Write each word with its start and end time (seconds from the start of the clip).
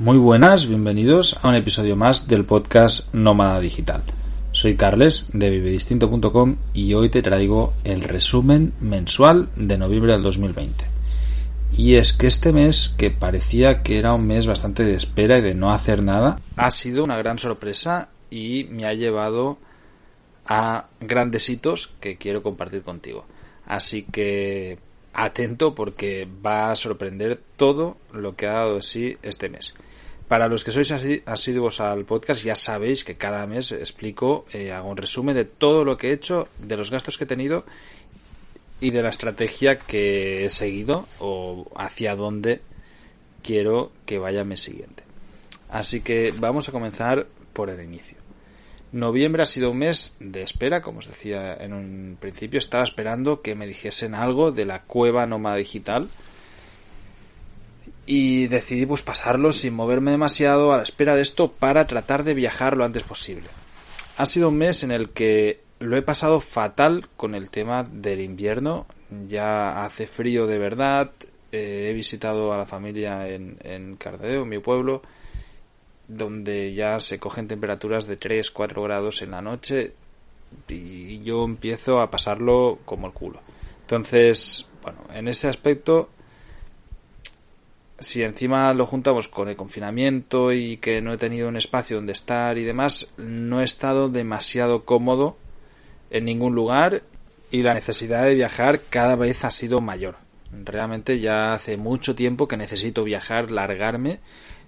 Muy 0.00 0.16
buenas, 0.16 0.66
bienvenidos 0.66 1.36
a 1.42 1.50
un 1.50 1.56
episodio 1.56 1.94
más 1.94 2.26
del 2.26 2.46
podcast 2.46 3.12
Nómada 3.12 3.60
Digital. 3.60 4.02
Soy 4.50 4.74
Carles 4.74 5.26
de 5.34 5.50
vivedistinto.com 5.50 6.56
y 6.72 6.94
hoy 6.94 7.10
te 7.10 7.20
traigo 7.20 7.74
el 7.84 8.00
resumen 8.04 8.72
mensual 8.80 9.50
de 9.56 9.76
noviembre 9.76 10.12
del 10.12 10.22
2020. 10.22 10.86
Y 11.72 11.96
es 11.96 12.14
que 12.14 12.28
este 12.28 12.54
mes, 12.54 12.94
que 12.96 13.10
parecía 13.10 13.82
que 13.82 13.98
era 13.98 14.14
un 14.14 14.26
mes 14.26 14.46
bastante 14.46 14.84
de 14.84 14.94
espera 14.94 15.36
y 15.36 15.42
de 15.42 15.54
no 15.54 15.70
hacer 15.70 16.02
nada, 16.02 16.40
ha 16.56 16.70
sido 16.70 17.04
una 17.04 17.18
gran 17.18 17.38
sorpresa 17.38 18.08
y 18.30 18.68
me 18.70 18.86
ha 18.86 18.94
llevado 18.94 19.58
a 20.46 20.86
grandes 21.00 21.50
hitos 21.50 21.90
que 22.00 22.16
quiero 22.16 22.42
compartir 22.42 22.80
contigo. 22.80 23.26
Así 23.66 24.04
que 24.10 24.78
atento 25.12 25.74
porque 25.74 26.26
va 26.26 26.70
a 26.70 26.76
sorprender 26.76 27.38
todo 27.58 27.98
lo 28.14 28.34
que 28.34 28.46
ha 28.46 28.52
dado 28.52 28.76
de 28.76 28.82
sí 28.82 29.18
este 29.22 29.50
mes. 29.50 29.74
Para 30.30 30.46
los 30.46 30.62
que 30.62 30.70
sois 30.70 30.92
asiduos 31.26 31.80
al 31.80 32.04
podcast, 32.04 32.44
ya 32.44 32.54
sabéis 32.54 33.02
que 33.02 33.16
cada 33.16 33.44
mes 33.48 33.72
explico, 33.72 34.46
eh, 34.52 34.70
hago 34.70 34.88
un 34.88 34.96
resumen 34.96 35.34
de 35.34 35.44
todo 35.44 35.84
lo 35.84 35.96
que 35.96 36.10
he 36.10 36.12
hecho, 36.12 36.46
de 36.60 36.76
los 36.76 36.92
gastos 36.92 37.18
que 37.18 37.24
he 37.24 37.26
tenido 37.26 37.64
y 38.78 38.92
de 38.92 39.02
la 39.02 39.08
estrategia 39.08 39.80
que 39.80 40.44
he 40.44 40.48
seguido 40.48 41.08
o 41.18 41.66
hacia 41.74 42.14
dónde 42.14 42.60
quiero 43.42 43.90
que 44.06 44.20
vaya 44.20 44.44
mes 44.44 44.60
siguiente. 44.60 45.02
Así 45.68 46.00
que 46.00 46.32
vamos 46.38 46.68
a 46.68 46.72
comenzar 46.72 47.26
por 47.52 47.68
el 47.68 47.82
inicio. 47.82 48.16
Noviembre 48.92 49.42
ha 49.42 49.46
sido 49.46 49.72
un 49.72 49.78
mes 49.78 50.16
de 50.20 50.44
espera, 50.44 50.80
como 50.80 51.00
os 51.00 51.08
decía 51.08 51.56
en 51.56 51.72
un 51.72 52.16
principio, 52.20 52.60
estaba 52.60 52.84
esperando 52.84 53.42
que 53.42 53.56
me 53.56 53.66
dijesen 53.66 54.14
algo 54.14 54.52
de 54.52 54.64
la 54.64 54.82
cueva 54.82 55.26
nómada 55.26 55.56
digital 55.56 56.08
y 58.12 58.48
decidí 58.48 58.86
pues 58.86 59.02
pasarlo 59.02 59.52
sin 59.52 59.72
moverme 59.72 60.10
demasiado 60.10 60.72
a 60.72 60.78
la 60.78 60.82
espera 60.82 61.14
de 61.14 61.22
esto 61.22 61.52
para 61.52 61.86
tratar 61.86 62.24
de 62.24 62.34
viajar 62.34 62.76
lo 62.76 62.84
antes 62.84 63.04
posible. 63.04 63.46
Ha 64.16 64.26
sido 64.26 64.48
un 64.48 64.58
mes 64.58 64.82
en 64.82 64.90
el 64.90 65.10
que 65.10 65.60
lo 65.78 65.96
he 65.96 66.02
pasado 66.02 66.40
fatal 66.40 67.06
con 67.16 67.36
el 67.36 67.52
tema 67.52 67.84
del 67.84 68.20
invierno, 68.20 68.86
ya 69.28 69.84
hace 69.84 70.08
frío 70.08 70.48
de 70.48 70.58
verdad, 70.58 71.12
eh, 71.52 71.86
he 71.88 71.92
visitado 71.92 72.52
a 72.52 72.58
la 72.58 72.66
familia 72.66 73.28
en, 73.28 73.56
en 73.62 73.96
mi 74.44 74.58
pueblo, 74.58 75.02
donde 76.08 76.74
ya 76.74 76.98
se 76.98 77.20
cogen 77.20 77.46
temperaturas 77.46 78.08
de 78.08 78.16
3, 78.16 78.50
4 78.50 78.82
grados 78.82 79.22
en 79.22 79.30
la 79.30 79.40
noche 79.40 79.92
y 80.66 81.22
yo 81.22 81.44
empiezo 81.44 82.00
a 82.00 82.10
pasarlo 82.10 82.80
como 82.84 83.06
el 83.06 83.12
culo. 83.12 83.40
Entonces, 83.82 84.68
bueno, 84.82 84.98
en 85.14 85.28
ese 85.28 85.46
aspecto 85.46 86.08
si 88.00 88.22
encima 88.22 88.72
lo 88.72 88.86
juntamos 88.86 89.28
con 89.28 89.48
el 89.48 89.56
confinamiento 89.56 90.52
y 90.52 90.78
que 90.78 91.02
no 91.02 91.12
he 91.12 91.18
tenido 91.18 91.48
un 91.48 91.56
espacio 91.56 91.96
donde 91.96 92.14
estar 92.14 92.56
y 92.56 92.64
demás, 92.64 93.12
no 93.18 93.60
he 93.60 93.64
estado 93.64 94.08
demasiado 94.08 94.84
cómodo 94.84 95.36
en 96.10 96.24
ningún 96.24 96.54
lugar 96.54 97.02
y 97.50 97.62
la 97.62 97.74
necesidad 97.74 98.24
de 98.24 98.34
viajar 98.34 98.80
cada 98.88 99.16
vez 99.16 99.44
ha 99.44 99.50
sido 99.50 99.82
mayor. 99.82 100.16
Realmente 100.64 101.20
ya 101.20 101.52
hace 101.52 101.76
mucho 101.76 102.14
tiempo 102.14 102.48
que 102.48 102.56
necesito 102.56 103.04
viajar, 103.04 103.50
largarme. 103.50 104.20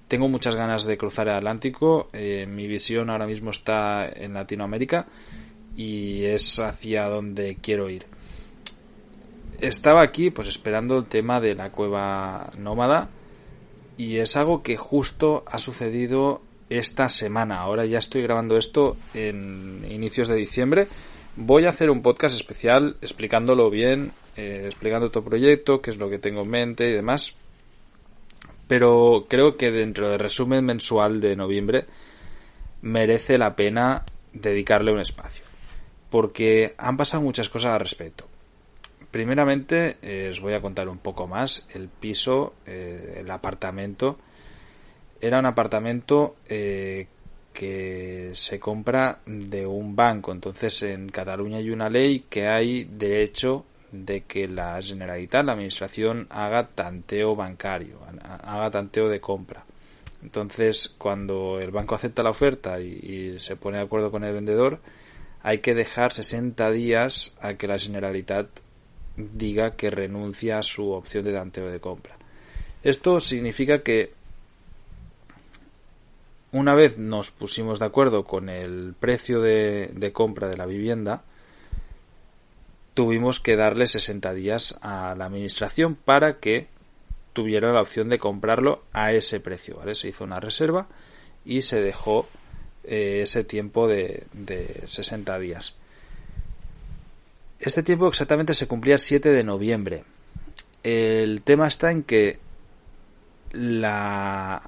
Tengo 0.09 0.29
muchas 0.29 0.55
ganas 0.55 0.85
de 0.85 0.99
cruzar 0.99 1.29
el 1.29 1.35
Atlántico. 1.35 2.11
Eh, 2.13 2.47
mi 2.47 2.67
visión 2.67 3.09
ahora 3.09 3.27
mismo 3.27 3.51
está 3.51 4.09
en 4.09 4.35
Latinoamérica 4.35 5.07
y 5.75 6.25
es 6.25 6.59
hacia 6.59 7.07
donde 7.07 7.57
quiero 7.63 7.89
ir. 7.89 8.05
Estaba 9.59 10.03
aquí 10.03 10.31
pues 10.31 10.49
esperando 10.49 10.99
el 10.99 11.07
tema 11.07 11.41
de 11.41 11.55
la 11.55 11.73
cueva 11.73 12.51
nómada 12.59 13.09
y 13.97 14.17
es 14.19 14.37
algo 14.37 14.63
que 14.63 14.77
justo 14.77 15.45
ha 15.47 15.59
sucedido 15.59 16.43
esta 16.71 17.09
semana. 17.09 17.61
Ahora 17.61 17.85
ya 17.85 17.99
estoy 17.99 18.23
grabando 18.23 18.57
esto 18.57 18.97
en 19.15 19.87
inicios 19.91 20.29
de 20.29 20.37
diciembre. 20.37 20.89
Voy 21.37 21.67
a 21.67 21.71
hacer 21.71 21.91
un 21.91 22.03
podcast 22.03 22.35
especial 22.35 22.97
explicándolo 23.01 23.71
bien, 23.71 24.13
eh, 24.37 24.65
explicando 24.67 25.11
todo 25.11 25.25
proyecto, 25.25 25.81
qué 25.81 25.91
es 25.91 25.97
lo 25.97 26.11
que 26.11 26.19
tengo 26.19 26.43
en 26.43 26.51
mente 26.51 26.89
y 26.89 26.93
demás. 26.93 27.35
Pero 28.69 29.27
creo 29.29 29.57
que 29.57 29.71
dentro 29.71 30.09
del 30.09 30.19
resumen 30.19 30.65
mensual 30.65 31.21
de 31.21 31.37
noviembre 31.37 31.87
merece 32.81 33.39
la 33.39 33.55
pena 33.55 34.05
dedicarle 34.33 34.93
un 34.93 35.01
espacio. 35.01 35.45
Porque 36.11 36.75
han 36.79 36.97
pasado 36.97 37.23
muchas 37.23 37.49
cosas 37.49 37.73
al 37.73 37.81
respecto. 37.81 38.32
Primeramente, 39.13 39.99
eh, 40.01 40.31
os 40.31 40.41
voy 40.41 40.55
a 40.55 40.63
contar 40.63 40.89
un 40.89 40.97
poco 40.97 41.29
más. 41.29 41.67
El 41.75 41.89
piso, 41.89 42.55
eh, 42.65 43.19
el 43.19 43.31
apartamento, 43.31 44.19
era 45.21 45.39
un 45.39 45.45
apartamento 45.45 46.37
eh, 46.49 47.07
que 47.53 48.31
se 48.33 48.59
compra 48.59 49.21
de 49.27 49.67
un 49.67 49.95
banco. 49.95 50.33
Entonces, 50.33 50.83
en 50.85 51.11
Cataluña 51.11 51.59
hay 51.59 51.69
una 51.69 51.91
ley 51.91 52.25
que 52.31 52.49
hay 52.49 52.85
derecho 52.85 53.67
de 53.91 54.23
que 54.23 54.49
la 54.49 54.81
Generalitat, 54.81 55.45
la 55.45 55.53
administración, 55.53 56.27
haga 56.31 56.69
tanteo 56.69 57.37
bancario, 57.37 57.99
haga 58.45 58.71
tanteo 58.71 59.11
de 59.11 59.21
compra. 59.21 59.67
Entonces, 60.23 60.89
cuando 60.97 61.61
el 61.61 61.71
banco 61.71 61.95
acepta 61.95 62.23
la 62.23 62.31
oferta 62.31 62.81
y, 62.81 63.35
y 63.35 63.41
se 63.41 63.57
pone 63.57 63.77
de 63.77 63.85
acuerdo 63.85 64.11
con 64.11 64.25
el 64.25 64.33
vendedor, 64.33 64.81
hay 65.43 65.59
que 65.59 65.75
dejar 65.75 66.13
60 66.13 66.71
días 66.71 67.35
a 67.43 67.55
que 67.55 67.69
la 67.69 67.79
Generalitat 67.79 68.49
diga 69.17 69.77
que 69.77 69.91
renuncia 69.91 70.59
a 70.59 70.63
su 70.63 70.91
opción 70.91 71.25
de 71.25 71.33
tanteo 71.33 71.71
de 71.71 71.81
compra. 71.81 72.17
Esto 72.83 73.21
significa 73.21 73.83
que 73.83 74.13
una 76.53 76.75
vez 76.75 76.99
nos 76.99 77.31
pusimos 77.31 77.79
de 77.79 77.87
acuerdo 77.87 78.25
con 78.25 78.49
el 78.49 78.95
precio 78.99 79.41
de, 79.41 80.11
compra 80.13 80.49
de 80.49 80.57
la 80.57 80.67
vivienda, 80.67 81.25
tuvimos 82.95 83.41
que 83.41 83.57
darle 83.57 83.87
60 83.87 84.35
días 84.35 84.77
a 84.83 85.15
la 85.17 85.25
administración 85.25 85.95
para 85.95 86.41
que 86.41 86.69
tuviera 87.33 87.73
la 87.73 87.81
opción 87.81 88.11
de 88.11 88.19
comprarlo 88.19 88.83
a 88.93 89.13
ese 89.13 89.41
precio. 89.41 89.81
Se 89.95 90.09
hizo 90.09 90.25
una 90.25 90.41
reserva 90.41 90.89
y 91.45 91.63
se 91.63 91.81
dejó 91.81 92.29
eh, 92.85 93.21
ese 93.23 93.45
tiempo 93.45 93.89
de, 93.89 94.27
de 94.35 94.83
60 94.85 95.39
días. 95.39 95.75
Este 97.63 97.85
tiempo 97.85 98.09
exactamente 98.09 98.55
se 98.55 98.67
cumplía 98.67 98.95
el 98.95 99.01
7 99.01 99.29
de 99.29 99.45
noviembre. 99.45 100.03
El 100.83 101.43
tema 101.43 101.69
está 101.69 101.93
en 101.93 102.03
que 102.03 102.41
la 103.53 104.61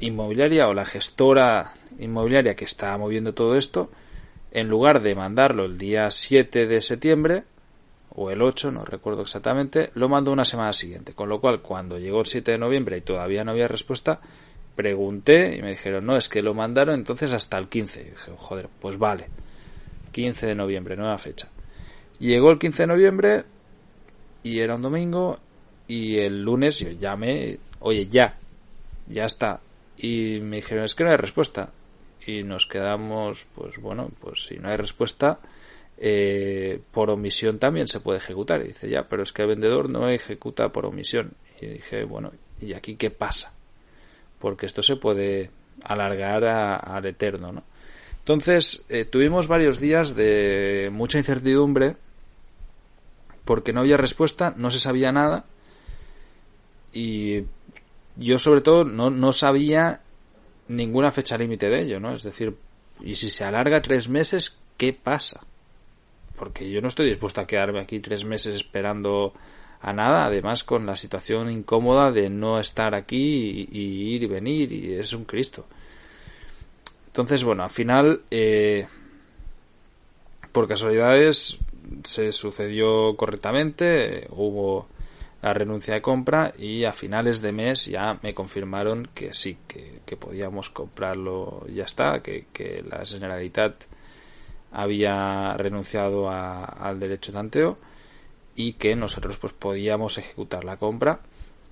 inmobiliaria 0.00 0.66
o 0.66 0.74
la 0.74 0.84
gestora 0.84 1.72
inmobiliaria 2.00 2.56
que 2.56 2.64
estaba 2.64 2.98
moviendo 2.98 3.32
todo 3.32 3.56
esto, 3.56 3.92
en 4.50 4.68
lugar 4.68 5.02
de 5.02 5.14
mandarlo 5.14 5.66
el 5.66 5.78
día 5.78 6.10
7 6.10 6.66
de 6.66 6.82
septiembre, 6.82 7.44
o 8.10 8.32
el 8.32 8.42
8, 8.42 8.72
no 8.72 8.84
recuerdo 8.84 9.22
exactamente, 9.22 9.92
lo 9.94 10.08
mandó 10.08 10.32
una 10.32 10.44
semana 10.44 10.72
siguiente. 10.72 11.12
Con 11.12 11.28
lo 11.28 11.40
cual, 11.40 11.62
cuando 11.62 11.96
llegó 12.00 12.18
el 12.18 12.26
7 12.26 12.50
de 12.50 12.58
noviembre 12.58 12.96
y 12.96 13.02
todavía 13.02 13.44
no 13.44 13.52
había 13.52 13.68
respuesta, 13.68 14.20
pregunté 14.74 15.54
y 15.56 15.62
me 15.62 15.70
dijeron, 15.70 16.06
no, 16.06 16.16
es 16.16 16.28
que 16.28 16.42
lo 16.42 16.54
mandaron 16.54 16.96
entonces 16.96 17.32
hasta 17.32 17.56
el 17.56 17.68
15. 17.68 18.00
Y 18.00 18.04
dije, 18.04 18.32
joder, 18.36 18.68
pues 18.80 18.98
vale. 18.98 19.28
15 20.10 20.44
de 20.44 20.54
noviembre, 20.56 20.96
nueva 20.96 21.16
fecha. 21.18 21.48
Llegó 22.18 22.50
el 22.50 22.58
15 22.58 22.82
de 22.82 22.86
noviembre 22.86 23.44
y 24.42 24.60
era 24.60 24.74
un 24.74 24.82
domingo 24.82 25.38
y 25.86 26.18
el 26.18 26.42
lunes 26.42 26.80
yo 26.80 26.90
llamé, 26.90 27.58
oye, 27.80 28.08
ya, 28.08 28.36
ya 29.06 29.24
está. 29.24 29.60
Y 29.96 30.40
me 30.42 30.56
dijeron, 30.56 30.84
es 30.84 30.94
que 30.94 31.04
no 31.04 31.10
hay 31.10 31.16
respuesta. 31.16 31.72
Y 32.26 32.42
nos 32.42 32.66
quedamos, 32.66 33.46
pues 33.54 33.78
bueno, 33.78 34.10
pues 34.20 34.46
si 34.46 34.56
no 34.56 34.68
hay 34.68 34.76
respuesta, 34.76 35.40
eh, 35.96 36.80
por 36.92 37.10
omisión 37.10 37.58
también 37.58 37.88
se 37.88 38.00
puede 38.00 38.18
ejecutar. 38.18 38.60
Y 38.62 38.68
dice, 38.68 38.88
ya, 38.88 39.08
pero 39.08 39.22
es 39.22 39.32
que 39.32 39.42
el 39.42 39.48
vendedor 39.48 39.88
no 39.88 40.08
ejecuta 40.08 40.70
por 40.70 40.86
omisión. 40.86 41.32
Y 41.60 41.66
dije, 41.66 42.04
bueno, 42.04 42.32
¿y 42.60 42.74
aquí 42.74 42.96
qué 42.96 43.10
pasa? 43.10 43.52
Porque 44.38 44.66
esto 44.66 44.82
se 44.82 44.96
puede 44.96 45.50
alargar 45.82 46.44
al 46.44 47.06
eterno, 47.06 47.52
¿no? 47.52 47.64
Entonces, 48.18 48.84
eh, 48.90 49.04
tuvimos 49.06 49.48
varios 49.48 49.80
días 49.80 50.14
de 50.14 50.90
mucha 50.92 51.18
incertidumbre 51.18 51.96
porque 53.48 53.72
no 53.72 53.80
había 53.80 53.96
respuesta, 53.96 54.52
no 54.58 54.70
se 54.70 54.78
sabía 54.78 55.10
nada 55.10 55.46
y 56.92 57.44
yo 58.14 58.38
sobre 58.38 58.60
todo 58.60 58.84
no, 58.84 59.08
no 59.08 59.32
sabía 59.32 60.02
ninguna 60.68 61.10
fecha 61.12 61.38
límite 61.38 61.70
de 61.70 61.80
ello, 61.80 61.98
¿no? 61.98 62.14
Es 62.14 62.22
decir, 62.24 62.54
y 63.00 63.14
si 63.14 63.30
se 63.30 63.44
alarga 63.44 63.80
tres 63.80 64.06
meses, 64.06 64.58
¿qué 64.76 64.92
pasa? 64.92 65.46
Porque 66.36 66.68
yo 66.68 66.82
no 66.82 66.88
estoy 66.88 67.08
dispuesto 67.08 67.40
a 67.40 67.46
quedarme 67.46 67.80
aquí 67.80 68.00
tres 68.00 68.22
meses 68.22 68.54
esperando 68.54 69.32
a 69.80 69.94
nada, 69.94 70.26
además 70.26 70.62
con 70.62 70.84
la 70.84 70.94
situación 70.94 71.50
incómoda 71.50 72.12
de 72.12 72.28
no 72.28 72.60
estar 72.60 72.94
aquí 72.94 73.66
y, 73.72 74.12
ir 74.12 74.24
y 74.24 74.26
venir, 74.26 74.72
y 74.72 74.92
es 74.92 75.14
un 75.14 75.24
Cristo. 75.24 75.64
Entonces, 77.06 77.42
bueno, 77.44 77.62
al 77.62 77.70
final, 77.70 78.20
eh, 78.30 78.86
por 80.52 80.68
casualidades, 80.68 81.56
se 82.04 82.32
sucedió 82.32 83.16
correctamente, 83.16 84.26
hubo 84.30 84.88
la 85.42 85.52
renuncia 85.52 85.94
de 85.94 86.02
compra 86.02 86.52
y 86.58 86.84
a 86.84 86.92
finales 86.92 87.40
de 87.40 87.52
mes 87.52 87.86
ya 87.86 88.18
me 88.22 88.34
confirmaron 88.34 89.08
que 89.14 89.32
sí, 89.32 89.58
que, 89.66 90.16
podíamos 90.16 90.70
comprarlo, 90.70 91.66
ya 91.72 91.84
está, 91.84 92.22
que, 92.22 92.84
la 92.88 93.04
Generalitat 93.06 93.84
había 94.72 95.54
renunciado 95.56 96.28
al 96.30 96.98
derecho 97.00 97.32
de 97.32 97.38
tanteo 97.38 97.78
y 98.56 98.74
que 98.74 98.96
nosotros 98.96 99.38
pues 99.38 99.52
podíamos 99.52 100.18
ejecutar 100.18 100.64
la 100.64 100.76
compra 100.76 101.20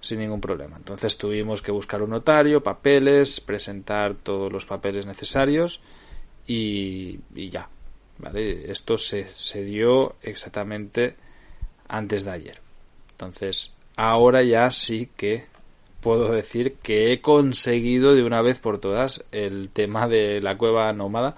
sin 0.00 0.20
ningún 0.20 0.40
problema. 0.40 0.76
Entonces 0.76 1.18
tuvimos 1.18 1.60
que 1.60 1.72
buscar 1.72 2.02
un 2.02 2.10
notario, 2.10 2.62
papeles, 2.62 3.40
presentar 3.40 4.14
todos 4.14 4.52
los 4.52 4.64
papeles 4.64 5.04
necesarios 5.04 5.80
y 6.46 7.18
ya. 7.50 7.68
¿Vale? 8.18 8.70
Esto 8.70 8.98
se, 8.98 9.26
se 9.26 9.62
dio 9.64 10.16
exactamente 10.22 11.16
antes 11.88 12.24
de 12.24 12.30
ayer. 12.30 12.60
Entonces, 13.12 13.74
ahora 13.96 14.42
ya 14.42 14.70
sí 14.70 15.08
que 15.16 15.44
puedo 16.00 16.30
decir 16.30 16.74
que 16.82 17.12
he 17.12 17.20
conseguido 17.20 18.14
de 18.14 18.22
una 18.22 18.42
vez 18.42 18.58
por 18.58 18.78
todas 18.78 19.24
el 19.32 19.70
tema 19.70 20.06
de 20.06 20.40
la 20.40 20.56
cueva 20.56 20.92
nómada. 20.92 21.36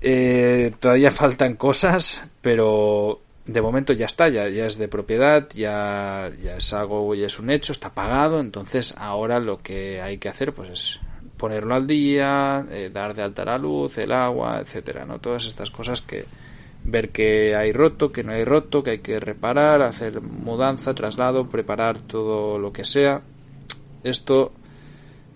Eh, 0.00 0.72
todavía 0.78 1.10
faltan 1.10 1.56
cosas, 1.56 2.24
pero 2.42 3.22
de 3.46 3.60
momento 3.60 3.92
ya 3.92 4.06
está, 4.06 4.28
ya, 4.28 4.46
es 4.46 4.78
de 4.78 4.88
propiedad, 4.88 5.48
ya, 5.54 6.30
ya 6.40 6.56
es 6.56 6.72
algo, 6.72 7.14
ya 7.14 7.26
es 7.26 7.38
un 7.38 7.50
hecho, 7.50 7.72
está 7.72 7.92
pagado, 7.92 8.38
entonces 8.40 8.94
ahora 8.98 9.40
lo 9.40 9.58
que 9.58 10.00
hay 10.00 10.18
que 10.18 10.28
hacer 10.28 10.52
pues 10.52 10.70
es 10.70 11.00
ponerlo 11.44 11.74
al 11.74 11.86
día, 11.86 12.64
eh, 12.70 12.88
dar 12.90 13.12
de 13.12 13.22
alta 13.22 13.44
la 13.44 13.58
luz, 13.58 13.98
el 13.98 14.12
agua, 14.12 14.60
etcétera, 14.60 15.04
¿no? 15.04 15.18
Todas 15.18 15.44
estas 15.44 15.70
cosas 15.70 16.00
que, 16.00 16.24
ver 16.84 17.10
que 17.10 17.54
hay 17.54 17.70
roto, 17.70 18.10
que 18.10 18.24
no 18.24 18.32
hay 18.32 18.46
roto, 18.46 18.82
que 18.82 18.92
hay 18.92 18.98
que 19.00 19.20
reparar, 19.20 19.82
hacer 19.82 20.22
mudanza, 20.22 20.94
traslado, 20.94 21.50
preparar 21.50 21.98
todo 21.98 22.58
lo 22.58 22.72
que 22.72 22.86
sea. 22.86 23.20
Esto 24.04 24.54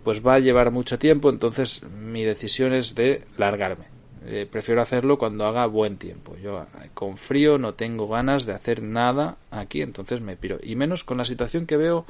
pues 0.02 0.26
va 0.26 0.36
a 0.36 0.38
llevar 0.38 0.70
mucho 0.70 0.98
tiempo, 0.98 1.28
entonces 1.28 1.82
mi 1.82 2.24
decisión 2.24 2.72
es 2.72 2.94
de 2.94 3.26
largarme. 3.36 3.84
Eh, 4.24 4.48
prefiero 4.50 4.80
hacerlo 4.80 5.18
cuando 5.18 5.44
haga 5.44 5.66
buen 5.66 5.98
tiempo. 5.98 6.38
Yo 6.38 6.64
con 6.94 7.18
frío 7.18 7.58
no 7.58 7.74
tengo 7.74 8.08
ganas 8.08 8.46
de 8.46 8.54
hacer 8.54 8.82
nada 8.82 9.36
aquí, 9.50 9.82
entonces 9.82 10.22
me 10.22 10.36
piro. 10.36 10.58
Y 10.62 10.74
menos 10.74 11.04
con 11.04 11.18
la 11.18 11.26
situación 11.26 11.66
que 11.66 11.76
veo 11.76 12.06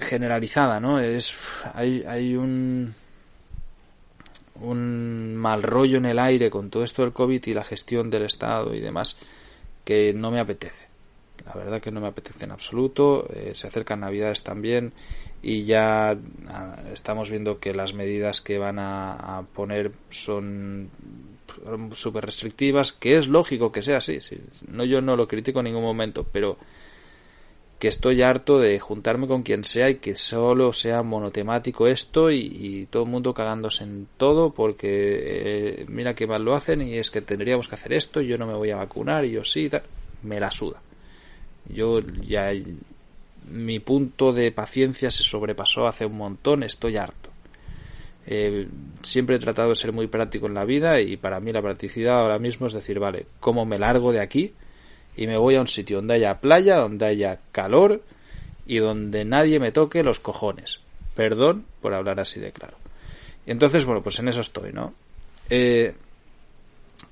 generalizada, 0.00 0.80
¿no? 0.80 0.98
Es 0.98 1.36
hay, 1.74 2.04
hay 2.06 2.36
un 2.36 2.94
un 4.60 5.34
mal 5.36 5.62
rollo 5.62 5.98
en 5.98 6.06
el 6.06 6.18
aire 6.18 6.48
con 6.48 6.70
todo 6.70 6.84
esto 6.84 7.02
del 7.02 7.12
COVID 7.12 7.44
y 7.46 7.54
la 7.54 7.64
gestión 7.64 8.08
del 8.10 8.22
Estado 8.22 8.74
y 8.74 8.80
demás 8.80 9.16
que 9.84 10.12
no 10.14 10.30
me 10.30 10.40
apetece. 10.40 10.86
La 11.46 11.52
verdad 11.54 11.80
que 11.80 11.90
no 11.90 12.00
me 12.00 12.08
apetece 12.08 12.44
en 12.44 12.52
absoluto. 12.52 13.26
Eh, 13.34 13.52
se 13.54 13.66
acercan 13.66 14.00
Navidades 14.00 14.42
también 14.42 14.92
y 15.42 15.64
ya 15.64 16.16
ah, 16.48 16.82
estamos 16.92 17.30
viendo 17.30 17.58
que 17.58 17.74
las 17.74 17.92
medidas 17.92 18.40
que 18.40 18.56
van 18.56 18.78
a, 18.78 19.44
poner 19.52 19.92
son 20.08 20.88
súper 21.92 22.24
restrictivas, 22.24 22.92
que 22.92 23.16
es 23.16 23.28
lógico 23.28 23.70
que 23.70 23.82
sea 23.82 23.98
así. 23.98 24.18
No, 24.68 24.84
yo 24.84 25.00
no 25.02 25.16
lo 25.16 25.28
critico 25.28 25.60
en 25.60 25.66
ningún 25.66 25.82
momento, 25.82 26.26
pero 26.30 26.56
que 27.78 27.88
estoy 27.88 28.22
harto 28.22 28.58
de 28.58 28.78
juntarme 28.78 29.26
con 29.26 29.42
quien 29.42 29.64
sea 29.64 29.90
y 29.90 29.96
que 29.96 30.16
solo 30.16 30.72
sea 30.72 31.02
monotemático 31.02 31.86
esto 31.86 32.30
y, 32.30 32.86
todo 32.90 33.04
el 33.04 33.10
mundo 33.10 33.34
cagándose 33.34 33.84
en 33.84 34.06
todo 34.16 34.54
porque 34.54 34.88
eh, 35.80 35.84
mira 35.88 36.14
que 36.14 36.26
mal 36.26 36.44
lo 36.44 36.54
hacen 36.54 36.82
y 36.82 36.94
es 36.94 37.10
que 37.10 37.20
tendríamos 37.20 37.68
que 37.68 37.74
hacer 37.74 37.92
esto 37.92 38.20
y 38.20 38.28
yo 38.28 38.38
no 38.38 38.46
me 38.46 38.54
voy 38.54 38.70
a 38.70 38.76
vacunar 38.76 39.24
y 39.24 39.32
yo 39.32 39.44
sí, 39.44 39.70
me 40.22 40.40
la 40.40 40.50
suda. 40.50 40.80
Yo 41.68 42.00
ya 42.00 42.52
mi 43.48 43.78
punto 43.80 44.32
de 44.32 44.52
paciencia 44.52 45.10
se 45.10 45.22
sobrepasó 45.22 45.86
hace 45.86 46.06
un 46.06 46.16
montón, 46.16 46.62
estoy 46.62 46.96
harto. 46.96 47.30
Eh, 48.26 48.66
siempre 49.02 49.36
he 49.36 49.38
tratado 49.38 49.70
de 49.70 49.74
ser 49.74 49.92
muy 49.92 50.06
práctico 50.06 50.46
en 50.46 50.54
la 50.54 50.64
vida 50.64 51.00
y 51.00 51.16
para 51.16 51.40
mí 51.40 51.52
la 51.52 51.60
practicidad 51.60 52.20
ahora 52.20 52.38
mismo 52.38 52.66
es 52.66 52.72
decir, 52.72 52.98
vale, 52.98 53.26
¿cómo 53.40 53.66
me 53.66 53.78
largo 53.78 54.12
de 54.12 54.20
aquí? 54.20 54.54
Y 55.16 55.26
me 55.26 55.36
voy 55.36 55.56
a 55.56 55.60
un 55.60 55.68
sitio 55.68 55.98
donde 55.98 56.14
haya 56.14 56.40
playa, 56.40 56.76
donde 56.76 57.06
haya 57.06 57.40
calor 57.52 58.02
y 58.66 58.78
donde 58.78 59.24
nadie 59.24 59.60
me 59.60 59.72
toque 59.72 60.02
los 60.02 60.20
cojones. 60.20 60.80
Perdón 61.14 61.64
por 61.80 61.94
hablar 61.94 62.20
así 62.20 62.40
de 62.40 62.52
claro. 62.52 62.76
Y 63.46 63.50
entonces, 63.50 63.84
bueno, 63.84 64.02
pues 64.02 64.18
en 64.18 64.28
eso 64.28 64.40
estoy, 64.40 64.72
¿no? 64.72 64.94
Eh, 65.50 65.94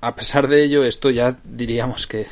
a 0.01 0.15
pesar 0.15 0.47
de 0.47 0.63
ello, 0.63 0.83
esto 0.83 1.09
ya 1.09 1.37
diríamos 1.43 2.07
que, 2.07 2.25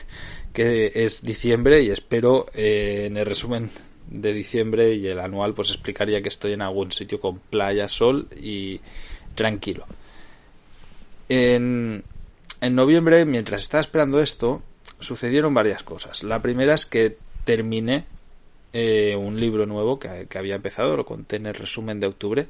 que 0.54 0.92
es 0.94 1.22
diciembre 1.24 1.82
y 1.82 1.92
espero 1.92 2.48
eh, 2.54 3.06
en 3.06 3.18
el 3.18 3.26
resumen 3.26 3.70
de 4.10 4.34
diciembre 4.34 4.94
y 4.96 5.08
el 5.08 5.20
anual 5.20 5.54
pues 5.54 5.70
explicaría 5.70 6.22
que 6.22 6.28
estoy 6.28 6.54
en 6.54 6.62
algún 6.62 6.92
sitio 6.92 7.22
con 7.22 7.40
playa, 7.40 7.88
sol 7.88 8.28
y 8.42 8.82
tranquilo. 9.36 9.86
En, 11.30 12.04
en 12.60 12.76
noviembre, 12.76 13.26
mientras 13.26 13.62
estaba 13.62 13.82
esperando 13.82 14.20
esto, 14.20 14.62
sucedieron 15.02 15.54
varias 15.54 15.84
cosas. 15.84 16.24
La 16.24 16.42
primera 16.42 16.74
es 16.74 16.86
que 16.86 17.18
terminé 17.44 18.06
eh, 18.74 19.16
un 19.18 19.40
libro 19.40 19.66
nuevo 19.66 20.00
que, 20.00 20.28
había 20.38 20.56
empezado, 20.56 20.96
lo 20.96 21.06
conté 21.06 21.36
en 21.38 21.48
el 21.48 21.54
resumen 21.54 22.00
de 22.00 22.08
octubre, 22.08 22.48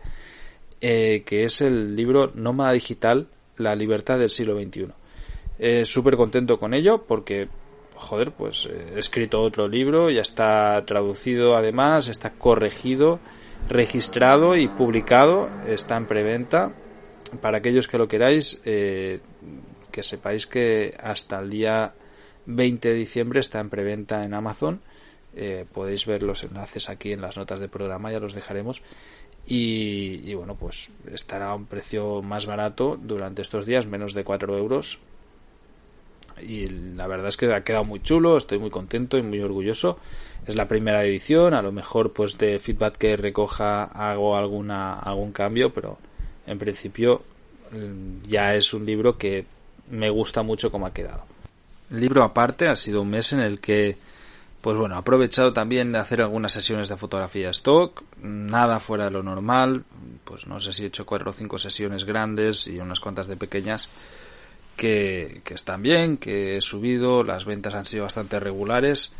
eh, 0.79 1.23
que 1.25 1.45
es 1.45 1.61
el 1.61 1.95
libro 1.95 2.31
Nómada 2.35 2.73
Digital, 2.73 3.27
La 3.57 3.75
Libertad 3.75 4.19
del 4.19 4.29
Siglo 4.29 4.59
XXI. 4.59 4.87
Eh, 5.57 5.85
Súper 5.85 6.17
contento 6.17 6.59
con 6.59 6.73
ello 6.73 7.03
porque, 7.07 7.47
joder, 7.95 8.31
pues 8.31 8.67
he 8.67 8.99
escrito 8.99 9.41
otro 9.41 9.67
libro, 9.67 10.09
ya 10.09 10.21
está 10.21 10.83
traducido 10.85 11.55
además, 11.55 12.07
está 12.07 12.33
corregido, 12.33 13.19
registrado 13.67 14.55
y 14.55 14.67
publicado, 14.67 15.49
está 15.67 15.97
en 15.97 16.05
preventa. 16.05 16.75
Para 17.41 17.59
aquellos 17.59 17.87
que 17.87 17.97
lo 17.97 18.07
queráis, 18.09 18.61
que 18.61 19.21
sepáis 20.03 20.47
que 20.47 20.93
hasta 21.01 21.39
el 21.39 21.49
día 21.49 21.93
20 22.45 22.89
de 22.89 22.95
diciembre 22.95 23.39
está 23.39 23.59
en 23.59 23.69
preventa 23.69 24.23
en 24.23 24.33
Amazon. 24.33 24.81
Eh, 25.35 25.65
podéis 25.71 26.05
ver 26.05 26.23
los 26.23 26.43
enlaces 26.43 26.89
aquí 26.89 27.13
en 27.13 27.21
las 27.21 27.37
notas 27.37 27.59
de 27.59 27.69
programa, 27.69 28.11
ya 28.11 28.19
los 28.19 28.33
dejaremos. 28.33 28.81
Y, 29.45 30.33
bueno, 30.35 30.55
pues 30.55 30.89
estará 31.11 31.49
a 31.49 31.55
un 31.55 31.65
precio 31.65 32.21
más 32.21 32.45
barato 32.45 32.97
durante 33.01 33.41
estos 33.41 33.65
días, 33.65 33.85
menos 33.87 34.13
de 34.13 34.23
4 34.23 34.57
euros. 34.57 34.99
Y 36.41 36.67
la 36.67 37.07
verdad 37.07 37.29
es 37.29 37.37
que 37.37 37.53
ha 37.53 37.63
quedado 37.63 37.83
muy 37.83 38.01
chulo, 38.01 38.37
estoy 38.37 38.59
muy 38.59 38.69
contento 38.69 39.17
y 39.17 39.23
muy 39.23 39.41
orgulloso. 39.41 39.99
Es 40.47 40.55
la 40.55 40.67
primera 40.67 41.03
edición, 41.03 41.53
a 41.53 41.61
lo 41.61 41.71
mejor 41.71 42.13
pues 42.13 42.37
de 42.37 42.59
feedback 42.59 42.97
que 42.97 43.17
recoja 43.17 43.83
hago 43.83 44.35
alguna 44.35 44.93
algún 44.93 45.31
cambio, 45.33 45.73
pero 45.73 45.99
en 46.47 46.57
principio 46.57 47.23
mm, 47.71 48.27
ya 48.27 48.55
es 48.55 48.73
un 48.73 48.85
libro 48.85 49.17
que 49.17 49.45
me 49.89 50.09
gusta 50.09 50.41
mucho 50.41 50.71
como 50.71 50.87
ha 50.87 50.93
quedado 50.93 51.25
libro 51.91 52.23
aparte, 52.23 52.67
ha 52.67 52.75
sido 52.75 53.01
un 53.01 53.09
mes 53.09 53.33
en 53.33 53.41
el 53.41 53.59
que, 53.59 53.97
pues 54.61 54.77
bueno, 54.77 54.95
he 54.95 54.97
aprovechado 54.97 55.53
también 55.53 55.91
de 55.91 55.99
hacer 55.99 56.21
algunas 56.21 56.53
sesiones 56.53 56.89
de 56.89 56.97
fotografía 56.97 57.49
stock, 57.49 58.03
nada 58.21 58.79
fuera 58.79 59.05
de 59.05 59.11
lo 59.11 59.23
normal, 59.23 59.83
pues 60.23 60.47
no 60.47 60.59
sé 60.59 60.73
si 60.73 60.83
he 60.83 60.87
hecho 60.87 61.05
cuatro 61.05 61.31
o 61.31 61.33
cinco 61.33 61.59
sesiones 61.59 62.05
grandes 62.05 62.67
y 62.67 62.79
unas 62.79 62.99
cuantas 62.99 63.27
de 63.27 63.37
pequeñas 63.37 63.89
que, 64.77 65.41
están 65.49 65.81
bien, 65.81 66.17
que 66.17 66.57
he 66.57 66.61
subido, 66.61 67.23
las 67.23 67.45
ventas 67.45 67.73
han 67.73 67.85
sido 67.85 68.03
bastante 68.03 68.39
regulares, 68.39 69.13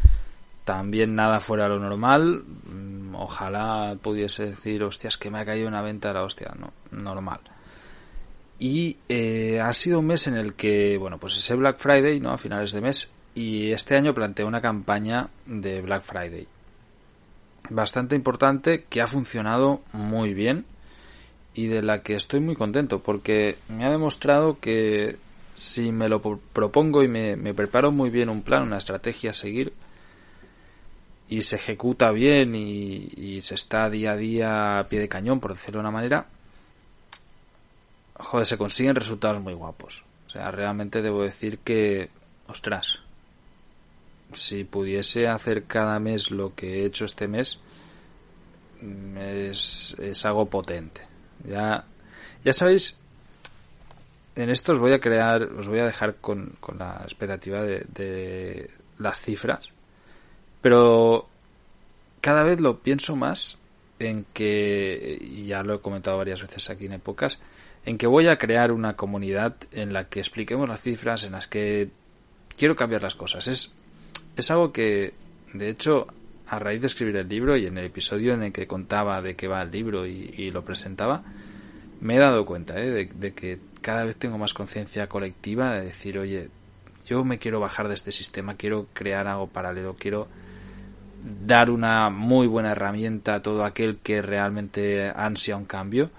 también 0.63 1.15
nada 1.15 1.39
fuera 1.39 1.63
de 1.63 1.69
lo 1.69 1.79
normal, 1.79 2.43
mm, 2.65 3.15
ojalá 3.15 3.95
pudiese 4.01 4.45
decir, 4.45 4.83
hostias, 4.83 5.17
que 5.17 5.29
me 5.29 5.39
ha 5.39 5.45
caído 5.45 5.67
una 5.67 5.81
venta 5.81 6.07
de 6.07 6.13
la 6.15 6.23
hostia, 6.23 6.51
no, 6.57 6.73
normal. 6.91 7.41
Y 8.61 8.97
eh, 9.09 9.59
ha 9.59 9.73
sido 9.73 9.97
un 9.97 10.05
mes 10.05 10.27
en 10.27 10.35
el 10.35 10.53
que, 10.53 10.95
bueno, 10.95 11.17
pues 11.17 11.35
ese 11.35 11.55
Black 11.55 11.79
Friday, 11.79 12.19
¿no? 12.19 12.29
A 12.29 12.37
finales 12.37 12.71
de 12.71 12.79
mes. 12.79 13.11
Y 13.33 13.71
este 13.71 13.97
año 13.97 14.13
planteé 14.13 14.45
una 14.45 14.61
campaña 14.61 15.29
de 15.47 15.81
Black 15.81 16.03
Friday. 16.03 16.47
Bastante 17.71 18.15
importante, 18.15 18.83
que 18.87 19.01
ha 19.01 19.07
funcionado 19.07 19.81
muy 19.93 20.35
bien. 20.35 20.65
Y 21.55 21.67
de 21.67 21.81
la 21.81 22.03
que 22.03 22.13
estoy 22.13 22.39
muy 22.39 22.55
contento, 22.55 22.99
porque 23.01 23.57
me 23.67 23.83
ha 23.83 23.89
demostrado 23.89 24.59
que 24.59 25.17
si 25.55 25.91
me 25.91 26.07
lo 26.07 26.21
propongo 26.21 27.01
y 27.01 27.07
me, 27.07 27.55
preparo 27.55 27.91
muy 27.91 28.11
bien 28.11 28.29
un 28.29 28.43
plan, 28.43 28.61
una 28.61 28.77
estrategia 28.77 29.31
a 29.31 29.33
seguir, 29.33 29.73
y 31.27 31.41
se 31.41 31.55
ejecuta 31.55 32.11
bien 32.11 32.53
y, 32.53 33.09
y, 33.17 33.41
se 33.41 33.55
está 33.55 33.89
día 33.89 34.11
a 34.11 34.17
día 34.17 34.77
a 34.79 34.87
pie 34.87 34.99
de 34.99 35.09
cañón, 35.09 35.39
por 35.39 35.55
decirlo 35.55 35.79
de 35.79 35.87
una 35.87 35.91
manera, 35.91 36.27
joder, 38.21 38.45
se 38.45 38.57
consiguen 38.57 38.95
resultados 38.95 39.41
muy 39.41 39.53
guapos. 39.53 40.03
O 40.27 40.29
sea, 40.29 40.51
realmente 40.51 41.01
debo 41.01 41.23
decir 41.23 41.59
que, 41.59 42.09
ostras, 42.47 42.99
si 44.33 44.63
pudiese 44.63 45.27
hacer 45.27 45.63
cada 45.65 45.99
mes 45.99 46.31
lo 46.31 46.55
que 46.55 46.81
he 46.81 46.85
hecho 46.85 47.05
este 47.05 47.27
mes, 47.27 47.59
es, 49.17 49.95
es 49.99 50.25
algo 50.25 50.49
potente. 50.49 51.01
Ya, 51.45 51.85
ya 52.43 52.53
sabéis, 52.53 52.99
en 54.35 54.49
esto 54.49 54.73
os 54.73 54.79
voy 54.79 54.93
a 54.93 54.99
crear, 54.99 55.43
os 55.43 55.67
voy 55.67 55.79
a 55.79 55.85
dejar 55.85 56.15
con, 56.15 56.55
con 56.59 56.77
la 56.77 57.01
expectativa 57.03 57.61
de, 57.61 57.85
de 57.93 58.69
las 58.97 59.19
cifras, 59.19 59.69
pero 60.61 61.27
cada 62.21 62.43
vez 62.43 62.61
lo 62.61 62.79
pienso 62.79 63.15
más 63.15 63.57
en 63.99 64.25
que, 64.33 65.17
y 65.19 65.47
ya 65.47 65.63
lo 65.63 65.75
he 65.75 65.79
comentado 65.81 66.17
varias 66.17 66.41
veces 66.41 66.69
aquí 66.69 66.85
en 66.85 66.93
épocas, 66.93 67.39
en 67.85 67.97
que 67.97 68.07
voy 68.07 68.27
a 68.27 68.37
crear 68.37 68.71
una 68.71 68.95
comunidad 68.95 69.55
en 69.71 69.93
la 69.93 70.07
que 70.07 70.19
expliquemos 70.19 70.69
las 70.69 70.81
cifras, 70.81 71.23
en 71.23 71.31
las 71.31 71.47
que 71.47 71.89
quiero 72.57 72.75
cambiar 72.75 73.01
las 73.01 73.15
cosas. 73.15 73.47
Es, 73.47 73.73
es 74.35 74.51
algo 74.51 74.71
que, 74.71 75.13
de 75.53 75.69
hecho, 75.69 76.07
a 76.47 76.59
raíz 76.59 76.81
de 76.81 76.87
escribir 76.87 77.15
el 77.15 77.29
libro 77.29 77.55
y 77.57 77.65
en 77.65 77.77
el 77.77 77.85
episodio 77.85 78.33
en 78.33 78.43
el 78.43 78.51
que 78.51 78.67
contaba 78.67 79.21
de 79.21 79.35
qué 79.35 79.47
va 79.47 79.61
el 79.61 79.71
libro 79.71 80.05
y, 80.05 80.51
lo 80.51 80.65
presentaba, 80.65 81.23
me 82.01 82.15
he 82.15 82.19
dado 82.19 82.45
cuenta 82.45 82.79
¿eh? 82.79 83.07
de, 83.07 83.33
que 83.33 83.59
cada 83.81 84.03
vez 84.03 84.17
tengo 84.17 84.37
más 84.37 84.53
conciencia 84.53 85.07
colectiva 85.07 85.73
de 85.73 85.85
decir, 85.85 86.19
oye, 86.19 86.49
yo 87.07 87.23
me 87.23 87.39
quiero 87.39 87.59
bajar 87.59 87.87
de 87.87 87.95
este 87.95 88.11
sistema, 88.11 88.55
quiero 88.55 88.87
crear 88.93 89.27
algo 89.27 89.47
paralelo, 89.47 89.95
quiero 89.97 90.27
dar 91.45 91.69
una 91.69 92.09
muy 92.09 92.47
buena 92.47 92.71
herramienta 92.71 93.35
a 93.35 93.41
todo 93.41 93.63
aquel 93.63 93.97
que 93.97 94.21
realmente 94.21 95.09
ansia 95.15 95.55
un 95.55 95.65
cambio 95.65 96.11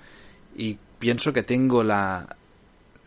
y 0.57 0.79
pienso 1.03 1.33
que 1.33 1.43
tengo 1.43 1.83
la, 1.83 2.37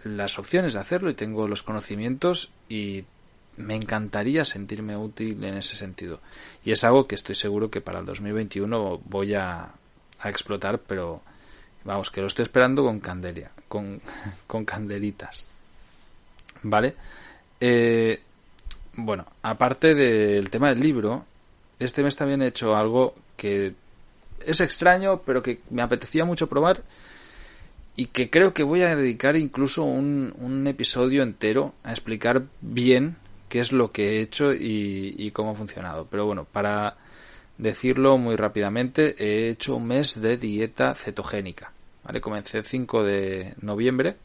las 0.04 0.38
opciones 0.38 0.74
de 0.74 0.82
hacerlo 0.82 1.10
y 1.10 1.14
tengo 1.14 1.48
los 1.48 1.64
conocimientos 1.64 2.52
y 2.68 3.06
me 3.56 3.74
encantaría 3.74 4.44
sentirme 4.44 4.98
útil 4.98 5.42
en 5.46 5.56
ese 5.56 5.78
sentido. 5.78 6.20
Y 6.66 6.74
es 6.74 6.84
algo 6.84 7.08
que 7.08 7.16
estoy 7.16 7.36
seguro 7.36 7.72
que 7.72 7.80
para 7.80 8.00
el 8.00 8.06
2021 8.06 9.00
voy 9.06 9.36
a, 9.36 9.70
a 10.20 10.30
explotar, 10.30 10.80
pero 10.80 11.22
vamos, 11.86 12.12
que 12.12 12.20
lo 12.20 12.28
estoy 12.28 12.44
esperando 12.44 12.84
con 12.84 13.00
candelia, 13.00 13.52
con, 13.70 14.02
con 14.46 14.66
candelitas. 14.66 15.46
¿Vale? 16.64 16.96
Eh, 17.62 18.22
bueno, 18.96 19.26
aparte 19.42 19.96
del 19.96 20.50
tema 20.50 20.68
del 20.68 20.82
libro, 20.82 21.24
este 21.80 22.04
mes 22.04 22.18
también 22.18 22.42
he 22.42 22.48
hecho 22.48 22.76
algo 22.76 23.16
que 23.38 23.74
es 24.46 24.60
extraño, 24.60 25.22
pero 25.26 25.42
que 25.42 25.62
me 25.70 25.82
apetecía 25.82 26.26
mucho 26.26 26.50
probar 26.50 26.84
y 27.96 28.08
que 28.08 28.30
creo 28.30 28.54
que 28.54 28.64
voy 28.64 28.82
a 28.82 28.96
dedicar 28.96 29.36
incluso 29.36 29.84
un, 29.84 30.34
un 30.38 30.68
episodio 30.68 31.24
entero 31.24 31.74
a 31.84 31.92
explicar 31.92 32.44
bien 32.62 33.18
qué 33.50 33.60
es 33.60 33.72
lo 33.72 33.92
que 33.92 34.10
he 34.10 34.22
hecho 34.22 34.54
y, 34.54 35.32
cómo 35.32 35.52
ha 35.52 35.56
funcionado. 35.56 36.08
Pero 36.10 36.26
bueno, 36.26 36.46
para 36.46 36.98
decirlo 37.58 38.18
muy 38.18 38.36
rápidamente, 38.36 39.16
he 39.18 39.50
hecho 39.50 39.78
un 39.78 39.88
mes 39.88 40.20
de 40.22 40.38
dieta 40.38 40.94
cetogénica. 40.94 41.72
¿vale? 42.04 42.20
Comencé 42.20 42.58
el 42.58 42.66
5 42.66 43.04
de 43.06 43.54
noviembre 43.62 44.18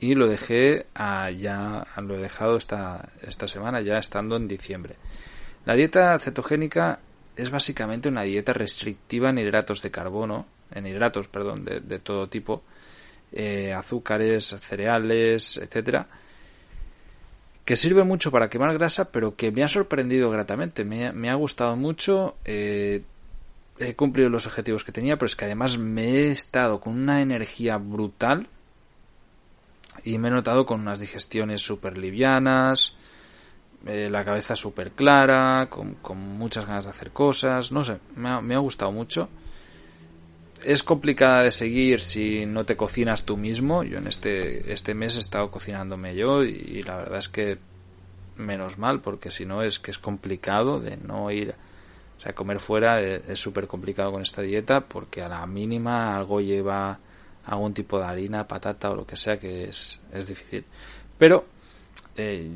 y 0.00 0.16
lo 0.16 0.26
dejé 0.26 0.86
ya 0.96 1.86
lo 1.98 2.16
he 2.16 2.18
dejado 2.18 2.56
esta, 2.56 3.10
esta 3.22 3.46
semana 3.46 3.82
ya 3.82 3.98
estando 3.98 4.36
en 4.36 4.48
diciembre. 4.48 4.96
La 5.64 5.74
dieta 5.74 6.18
cetogénica 6.18 6.98
es 7.36 7.50
básicamente 7.50 8.08
una 8.08 8.22
dieta 8.22 8.52
restrictiva 8.52 9.30
en 9.30 9.38
hidratos 9.38 9.80
de 9.82 9.90
carbono, 9.92 10.46
en 10.72 10.86
hidratos, 10.86 11.28
perdón, 11.28 11.64
de, 11.64 11.80
de 11.80 11.98
todo 11.98 12.28
tipo, 12.28 12.64
eh, 13.32 13.72
azúcares, 13.72 14.56
cereales, 14.60 15.56
etcétera, 15.56 16.08
que 17.64 17.76
sirve 17.76 18.02
mucho 18.02 18.30
para 18.30 18.50
quemar 18.50 18.72
grasa, 18.74 19.12
pero 19.12 19.36
que 19.36 19.52
me 19.52 19.62
ha 19.62 19.68
sorprendido 19.68 20.30
gratamente, 20.30 20.84
me, 20.84 21.30
ha 21.30 21.34
gustado 21.34 21.76
mucho, 21.76 22.36
eh, 22.44 23.02
he 23.78 23.94
cumplido 23.94 24.28
los 24.28 24.46
objetivos 24.46 24.82
que 24.82 24.92
tenía, 24.92 25.16
pero 25.16 25.26
es 25.26 25.36
que 25.36 25.44
además 25.44 25.78
me 25.78 26.08
he 26.08 26.30
estado 26.30 26.80
con 26.80 26.94
una 26.94 27.22
energía 27.22 27.78
brutal 27.78 28.48
y 30.02 30.18
me 30.18 30.28
he 30.28 30.32
notado 30.32 30.66
con 30.66 30.80
unas 30.80 31.00
digestiones 31.00 31.62
súper 31.62 31.96
livianas, 31.96 32.96
eh, 33.86 34.08
la 34.10 34.24
cabeza 34.24 34.56
súper 34.56 34.90
clara, 34.90 35.68
con, 35.70 35.96
muchas 36.18 36.66
ganas 36.66 36.84
de 36.84 36.90
hacer 36.90 37.12
cosas, 37.12 37.70
no 37.70 37.84
sé, 37.84 37.98
me 38.16 38.54
ha 38.54 38.58
gustado 38.58 38.90
mucho 38.90 39.28
es 40.64 40.82
complicada 40.82 41.42
de 41.42 41.50
seguir 41.50 42.00
si 42.00 42.46
no 42.46 42.64
te 42.64 42.76
cocinas 42.76 43.24
tú 43.24 43.36
mismo. 43.36 43.82
Yo 43.82 43.98
en 43.98 44.06
este, 44.06 44.72
este 44.72 44.94
mes 44.94 45.16
he 45.16 45.20
estado 45.20 45.50
cocinándome 45.50 46.14
yo 46.14 46.44
y, 46.44 46.82
la 46.82 46.96
verdad 46.96 47.18
es 47.18 47.28
que 47.28 47.58
menos 48.36 48.78
mal 48.78 49.00
porque 49.00 49.30
si 49.30 49.44
no 49.44 49.62
es 49.62 49.78
que 49.78 49.90
es 49.90 49.98
complicado 49.98 50.80
de 50.80 50.96
no 50.96 51.30
ir, 51.30 51.54
o 52.18 52.20
sea, 52.20 52.34
comer 52.34 52.58
fuera 52.58 53.00
es 53.00 53.38
súper 53.38 53.66
complicado 53.66 54.12
con 54.12 54.22
esta 54.22 54.42
dieta 54.42 54.80
porque 54.80 55.22
a 55.22 55.28
la 55.28 55.46
mínima 55.46 56.16
algo 56.16 56.40
lleva 56.40 56.98
algún 57.44 57.74
tipo 57.74 57.98
de 57.98 58.04
harina, 58.04 58.48
patata 58.48 58.90
o 58.90 58.96
lo 58.96 59.06
que 59.06 59.16
sea 59.16 59.38
que 59.38 59.64
es, 59.64 59.98
es 60.12 60.26
difícil. 60.26 60.64
Pero 61.18 61.44
eh, 62.20 62.50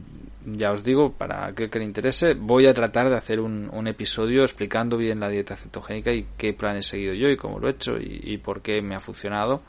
ya 0.46 0.72
os 0.72 0.84
digo, 0.84 1.12
para 1.12 1.46
aquel 1.46 1.70
que 1.70 1.78
le 1.78 1.84
interese, 1.84 2.34
voy 2.34 2.66
a 2.66 2.74
tratar 2.74 3.08
de 3.08 3.16
hacer 3.16 3.40
un, 3.40 3.86
episodio 3.86 4.42
explicando 4.42 4.96
bien 4.96 5.20
la 5.20 5.28
dieta 5.28 5.56
cetogénica 5.56 6.12
y 6.12 6.26
qué 6.36 6.52
plan 6.52 6.76
he 6.76 6.82
seguido 6.82 7.14
yo 7.14 7.28
y 7.28 7.36
cómo 7.36 7.58
lo 7.58 7.68
he 7.68 7.72
hecho 7.72 7.96
y, 7.98 8.36
por 8.38 8.60
qué 8.60 8.82
me 8.82 8.94
ha 8.94 9.00
funcionado 9.00 9.62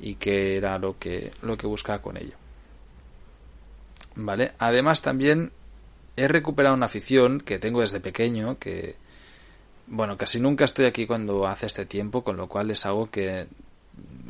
y 0.00 0.14
qué 0.14 0.56
era 0.56 0.78
lo 0.78 0.98
que, 0.98 1.32
lo 1.42 1.56
que 1.56 1.66
buscaba 1.66 2.00
con 2.00 2.16
ello. 2.16 2.34
Vale, 4.16 4.52
además 4.58 5.02
también 5.02 5.52
he 6.16 6.28
recuperado 6.28 6.74
una 6.74 6.86
afición 6.86 7.40
que 7.40 7.58
tengo 7.58 7.80
desde 7.80 8.00
pequeño, 8.00 8.58
que 8.58 8.96
bueno, 9.86 10.16
casi 10.16 10.40
nunca 10.40 10.64
estoy 10.64 10.86
aquí 10.86 11.06
cuando 11.06 11.46
hace 11.46 11.66
este 11.66 11.86
tiempo, 11.86 12.22
con 12.22 12.36
lo 12.36 12.48
cual 12.48 12.70
es 12.70 12.86
algo 12.86 13.10
que 13.10 13.46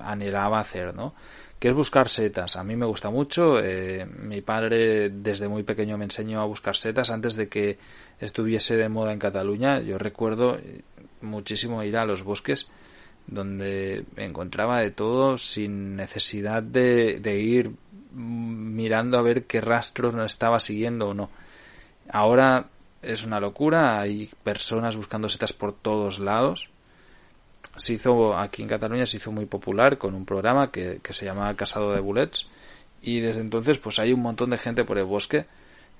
anhelaba 0.01 0.61
hacer, 0.61 0.95
¿no? 0.95 1.15
Que 1.61 1.69
es 1.69 1.75
buscar 1.75 2.09
setas. 2.09 2.57
A 2.57 2.65
mí 2.65 2.75
me 2.75 2.87
gusta 2.87 3.11
mucho. 3.11 3.61
Eh, 3.63 4.07
mi 4.07 4.41
padre 4.41 5.11
desde 5.11 5.47
muy 5.47 5.63
pequeño 5.63 5.99
me 5.99 6.05
enseñó 6.05 6.41
a 6.41 6.47
buscar 6.47 6.75
setas 6.75 7.11
antes 7.11 7.37
de 7.37 7.49
que 7.49 7.79
estuviese 8.19 8.79
de 8.79 8.89
moda 8.89 9.13
en 9.13 9.19
Cataluña. 9.19 9.79
Yo 9.81 9.99
recuerdo 9.99 10.57
eh, 10.57 10.81
muchísimo 11.21 11.83
ir 11.83 11.99
a 11.99 12.07
los 12.07 12.25
bosques 12.25 12.69
donde 13.27 14.07
encontraba 14.17 14.81
de 14.81 14.91
todo 14.91 15.37
sin 15.37 15.97
necesidad 15.97 16.63
de, 16.63 17.21
de 17.21 17.39
ir 17.39 17.73
mirando 18.13 19.19
a 19.19 19.23
ver 19.23 19.45
qué 19.45 19.61
rastros 19.61 20.15
no 20.15 20.25
estaba 20.25 20.61
siguiendo 20.61 21.11
o 21.11 21.15
no. 21.15 21.31
Ahora 22.11 22.71
es 23.03 23.25
una 23.27 23.39
locura, 23.39 24.01
hay 24.01 24.31
personas 24.43 24.97
buscando 24.97 25.29
setas 25.29 25.53
por 25.53 25.75
todos 25.75 26.19
lados 26.21 26.71
se 27.77 27.95
hizo 27.95 28.37
aquí 28.37 28.63
en 28.63 28.69
Cataluña 28.69 29.07
se 29.07 29.17
hizo 29.17 29.33
muy 29.33 29.47
popular 29.47 29.99
con 29.99 30.15
un 30.15 30.25
programa 30.25 30.71
que, 30.71 31.01
se 31.11 31.25
llama 31.25 31.55
Casado 31.57 31.93
de 31.93 32.01
Bullets 32.01 32.49
y 33.03 33.21
desde 33.21 33.41
entonces 33.41 33.79
pues 33.79 33.99
hay 33.99 34.13
un 34.13 34.21
montón 34.21 34.51
de 34.51 34.59
gente 34.59 34.85
por 34.85 34.99
el 34.99 35.05
bosque 35.05 35.47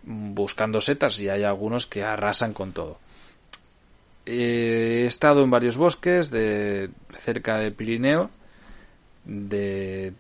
buscando 0.03 0.81
setas 0.81 1.21
y 1.21 1.29
hay 1.29 1.45
algunos 1.45 1.87
que 1.87 2.05
arrasan 2.05 2.53
con 2.53 2.73
todo. 2.73 2.99
He 4.27 5.07
estado 5.07 5.43
en 5.43 5.51
varios 5.51 5.77
bosques 5.77 6.31
de 6.31 6.91
cerca 7.17 7.59
del 7.59 7.73
Pirineo 7.73 8.31
de 9.25 10.13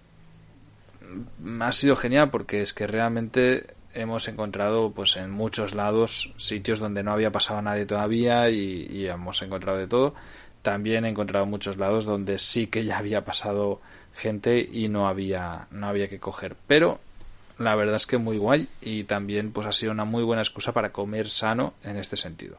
ha 1.60 1.72
sido 1.72 1.96
genial 1.96 2.30
porque 2.30 2.62
es 2.62 2.72
que 2.72 2.86
realmente 2.86 3.66
hemos 3.92 4.28
encontrado 4.28 4.92
pues 4.92 5.16
en 5.16 5.30
muchos 5.30 5.74
lados 5.74 6.32
sitios 6.36 6.78
donde 6.78 7.02
no 7.02 7.12
había 7.12 7.32
pasado 7.32 7.60
nadie 7.60 7.86
todavía 7.86 8.48
y 8.48 9.06
hemos 9.06 9.42
encontrado 9.42 9.78
de 9.78 9.88
todo 9.88 10.14
también 10.62 11.04
he 11.04 11.08
encontrado 11.08 11.46
muchos 11.46 11.76
lados 11.76 12.04
donde 12.04 12.38
sí 12.38 12.66
que 12.66 12.84
ya 12.84 12.98
había 12.98 13.24
pasado 13.24 13.80
gente 14.14 14.68
y 14.70 14.88
no 14.88 15.08
había, 15.08 15.68
no 15.70 15.86
había 15.86 16.08
que 16.08 16.18
coger. 16.18 16.56
Pero 16.66 17.00
la 17.58 17.74
verdad 17.74 17.96
es 17.96 18.06
que 18.06 18.18
muy 18.18 18.38
guay 18.38 18.68
y 18.80 19.04
también 19.04 19.52
pues 19.52 19.66
ha 19.66 19.72
sido 19.72 19.92
una 19.92 20.04
muy 20.04 20.22
buena 20.22 20.42
excusa 20.42 20.72
para 20.72 20.92
comer 20.92 21.28
sano 21.28 21.74
en 21.84 21.96
este 21.96 22.16
sentido. 22.16 22.56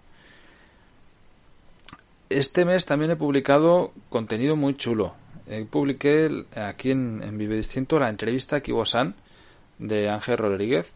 Este 2.30 2.64
mes 2.66 2.86
también 2.86 3.12
he 3.12 3.16
publicado 3.16 3.92
contenido 4.10 4.56
muy 4.56 4.76
chulo. 4.76 5.16
publiqué 5.70 6.46
aquí 6.56 6.92
en, 6.92 7.38
Vive 7.38 7.58
Distinto 7.58 8.00
la 8.00 8.10
entrevista 8.10 8.58
a 8.58 8.62
de 9.80 10.10
Ángel 10.10 10.38
Rodríguez 10.38 10.94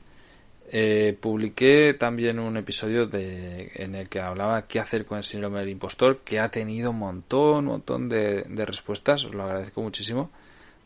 eh, 0.72 1.16
publiqué 1.20 1.94
también 1.94 2.40
un 2.40 2.58
episodio 2.58 3.06
de, 3.06 3.72
en 3.76 3.94
el 3.94 4.10
que 4.10 4.20
hablaba 4.20 4.68
qué 4.68 4.80
hacer 4.80 5.06
con 5.06 5.20
el 5.20 5.24
síndrome 5.24 5.60
del 5.60 5.70
impostor, 5.70 6.20
que 6.20 6.40
ha 6.40 6.50
tenido 6.50 6.90
un 6.90 7.00
montón, 7.00 7.66
un 7.66 7.66
montón 7.66 8.10
de, 8.10 8.44
respuestas, 8.66 9.26
os 9.26 9.36
lo 9.36 9.44
agradezco 9.44 9.82
muchísimo, 9.82 10.32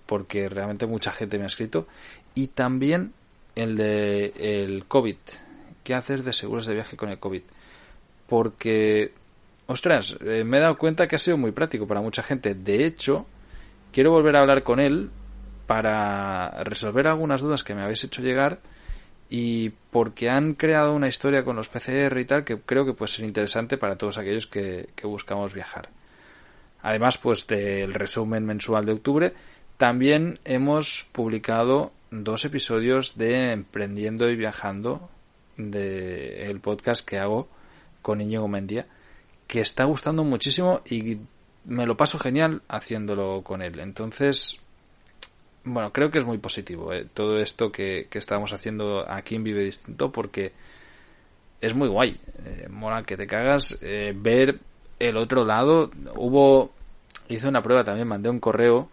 porque 0.05 0.49
realmente 0.49 0.85
mucha 0.85 1.11
gente 1.11 1.37
me 1.37 1.45
ha 1.45 1.47
escrito. 1.47 1.87
Y 2.35 2.47
también 2.47 3.13
el 3.55 3.77
de 3.77 4.33
el 4.37 4.85
COVID. 4.85 5.17
¿Qué 5.83 5.93
hacer 5.95 6.23
de 6.23 6.33
seguros 6.33 6.65
de 6.65 6.73
viaje 6.75 6.97
con 6.97 7.09
el 7.09 7.19
COVID? 7.19 7.41
Porque, 8.27 9.13
ostras, 9.65 10.17
eh, 10.21 10.43
me 10.45 10.57
he 10.57 10.59
dado 10.59 10.77
cuenta 10.77 11.07
que 11.07 11.15
ha 11.15 11.19
sido 11.19 11.37
muy 11.37 11.51
práctico 11.51 11.87
para 11.87 12.01
mucha 12.01 12.21
gente. 12.21 12.53
De 12.53 12.85
hecho, 12.85 13.25
quiero 13.93 14.11
volver 14.11 14.35
a 14.35 14.41
hablar 14.41 14.63
con 14.63 14.79
él 14.79 15.09
para 15.65 16.63
resolver 16.63 17.07
algunas 17.07 17.41
dudas 17.41 17.63
que 17.63 17.75
me 17.75 17.81
habéis 17.81 18.03
hecho 18.03 18.21
llegar 18.21 18.59
y 19.29 19.69
porque 19.91 20.29
han 20.29 20.53
creado 20.53 20.93
una 20.93 21.07
historia 21.07 21.45
con 21.45 21.55
los 21.55 21.69
PCR 21.69 22.17
y 22.19 22.25
tal 22.25 22.43
que 22.43 22.59
creo 22.59 22.85
que 22.85 22.93
puede 22.93 23.11
ser 23.11 23.25
interesante 23.25 23.77
para 23.77 23.97
todos 23.97 24.17
aquellos 24.17 24.47
que, 24.47 24.89
que 24.95 25.07
buscamos 25.07 25.53
viajar. 25.53 25.89
Además, 26.81 27.17
pues 27.17 27.45
del 27.45 27.93
resumen 27.93 28.45
mensual 28.45 28.85
de 28.85 28.93
octubre, 28.93 29.33
también 29.77 30.39
hemos 30.45 31.07
publicado 31.11 31.91
dos 32.11 32.45
episodios 32.45 33.17
de 33.17 33.51
Emprendiendo 33.51 34.29
y 34.29 34.35
Viajando, 34.35 35.09
de 35.57 36.49
el 36.49 36.59
podcast 36.59 37.05
que 37.05 37.19
hago 37.19 37.49
con 38.01 38.21
Íñigo 38.21 38.47
Mendía, 38.47 38.87
que 39.47 39.61
está 39.61 39.83
gustando 39.83 40.23
muchísimo 40.23 40.81
y 40.85 41.17
me 41.65 41.85
lo 41.85 41.97
paso 41.97 42.17
genial 42.17 42.61
haciéndolo 42.67 43.43
con 43.43 43.61
él. 43.61 43.79
Entonces, 43.79 44.59
bueno, 45.63 45.91
creo 45.91 46.11
que 46.11 46.19
es 46.19 46.25
muy 46.25 46.37
positivo 46.37 46.93
eh, 46.93 47.05
todo 47.13 47.39
esto 47.39 47.71
que, 47.71 48.07
que, 48.09 48.17
estamos 48.17 48.53
haciendo 48.53 49.05
aquí 49.09 49.35
en 49.35 49.43
Vive 49.43 49.63
Distinto 49.63 50.11
porque 50.11 50.53
es 51.61 51.73
muy 51.73 51.87
guay. 51.87 52.19
Eh, 52.45 52.67
mola 52.69 53.03
que 53.03 53.17
te 53.17 53.27
cagas 53.27 53.77
eh, 53.81 54.13
ver 54.15 54.59
el 54.99 55.17
otro 55.17 55.45
lado. 55.45 55.91
Hubo, 56.15 56.71
hice 57.27 57.47
una 57.47 57.61
prueba 57.61 57.83
también, 57.83 58.07
mandé 58.07 58.29
un 58.29 58.39
correo 58.39 58.89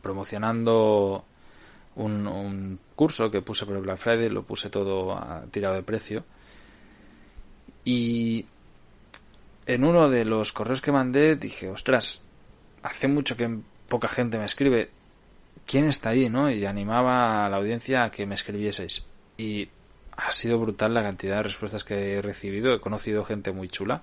promocionando 0.00 1.24
un, 1.96 2.26
un 2.26 2.80
curso 2.96 3.30
que 3.30 3.42
puse 3.42 3.66
por 3.66 3.80
Black 3.80 3.98
Friday, 3.98 4.30
lo 4.30 4.44
puse 4.44 4.70
todo 4.70 5.12
a, 5.12 5.44
tirado 5.50 5.74
de 5.74 5.82
precio. 5.82 6.24
Y 7.84 8.46
en 9.66 9.84
uno 9.84 10.08
de 10.08 10.24
los 10.24 10.52
correos 10.52 10.80
que 10.80 10.92
mandé 10.92 11.36
dije, 11.36 11.68
ostras, 11.68 12.22
hace 12.82 13.08
mucho 13.08 13.36
que 13.36 13.58
poca 13.88 14.08
gente 14.08 14.38
me 14.38 14.46
escribe, 14.46 14.90
¿quién 15.66 15.86
está 15.86 16.10
ahí? 16.10 16.28
¿no? 16.28 16.50
Y 16.50 16.64
animaba 16.66 17.46
a 17.46 17.48
la 17.48 17.56
audiencia 17.56 18.04
a 18.04 18.10
que 18.10 18.26
me 18.26 18.34
escribieseis. 18.34 19.06
Y 19.36 19.68
ha 20.16 20.32
sido 20.32 20.58
brutal 20.58 20.94
la 20.94 21.02
cantidad 21.02 21.36
de 21.36 21.44
respuestas 21.44 21.84
que 21.84 22.14
he 22.14 22.22
recibido, 22.22 22.74
he 22.74 22.80
conocido 22.80 23.24
gente 23.24 23.52
muy 23.52 23.68
chula. 23.68 24.02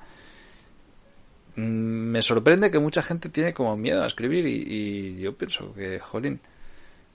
Mm, 1.55 2.11
me 2.11 2.21
sorprende 2.21 2.71
que 2.71 2.79
mucha 2.79 3.03
gente 3.03 3.29
tiene 3.29 3.53
como 3.53 3.75
miedo 3.77 4.03
a 4.03 4.07
escribir 4.07 4.45
y, 4.45 4.63
y 4.67 5.19
yo 5.19 5.35
pienso 5.35 5.73
que, 5.73 5.99
jolín, 5.99 6.39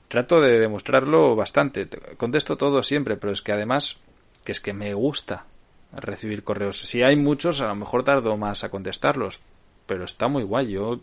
trato 0.09 0.41
de 0.41 0.59
demostrarlo 0.59 1.37
bastante. 1.37 1.88
Contesto 2.17 2.57
todo 2.57 2.83
siempre, 2.83 3.17
pero 3.17 3.33
es 3.33 3.43
que 3.43 3.53
además, 3.53 3.99
que 4.45 4.53
es 4.53 4.61
que 4.61 4.73
me 4.73 4.95
gusta 4.95 5.47
recibir 5.93 6.45
correos. 6.45 6.81
Si 6.81 7.03
hay 7.03 7.17
muchos, 7.17 7.61
a 7.61 7.67
lo 7.67 7.75
mejor 7.75 8.05
tardo 8.05 8.37
más 8.37 8.65
a 8.65 8.71
contestarlos, 8.71 9.41
pero 9.87 10.05
está 10.05 10.29
muy 10.29 10.43
guay. 10.43 10.73
Yo 10.73 11.00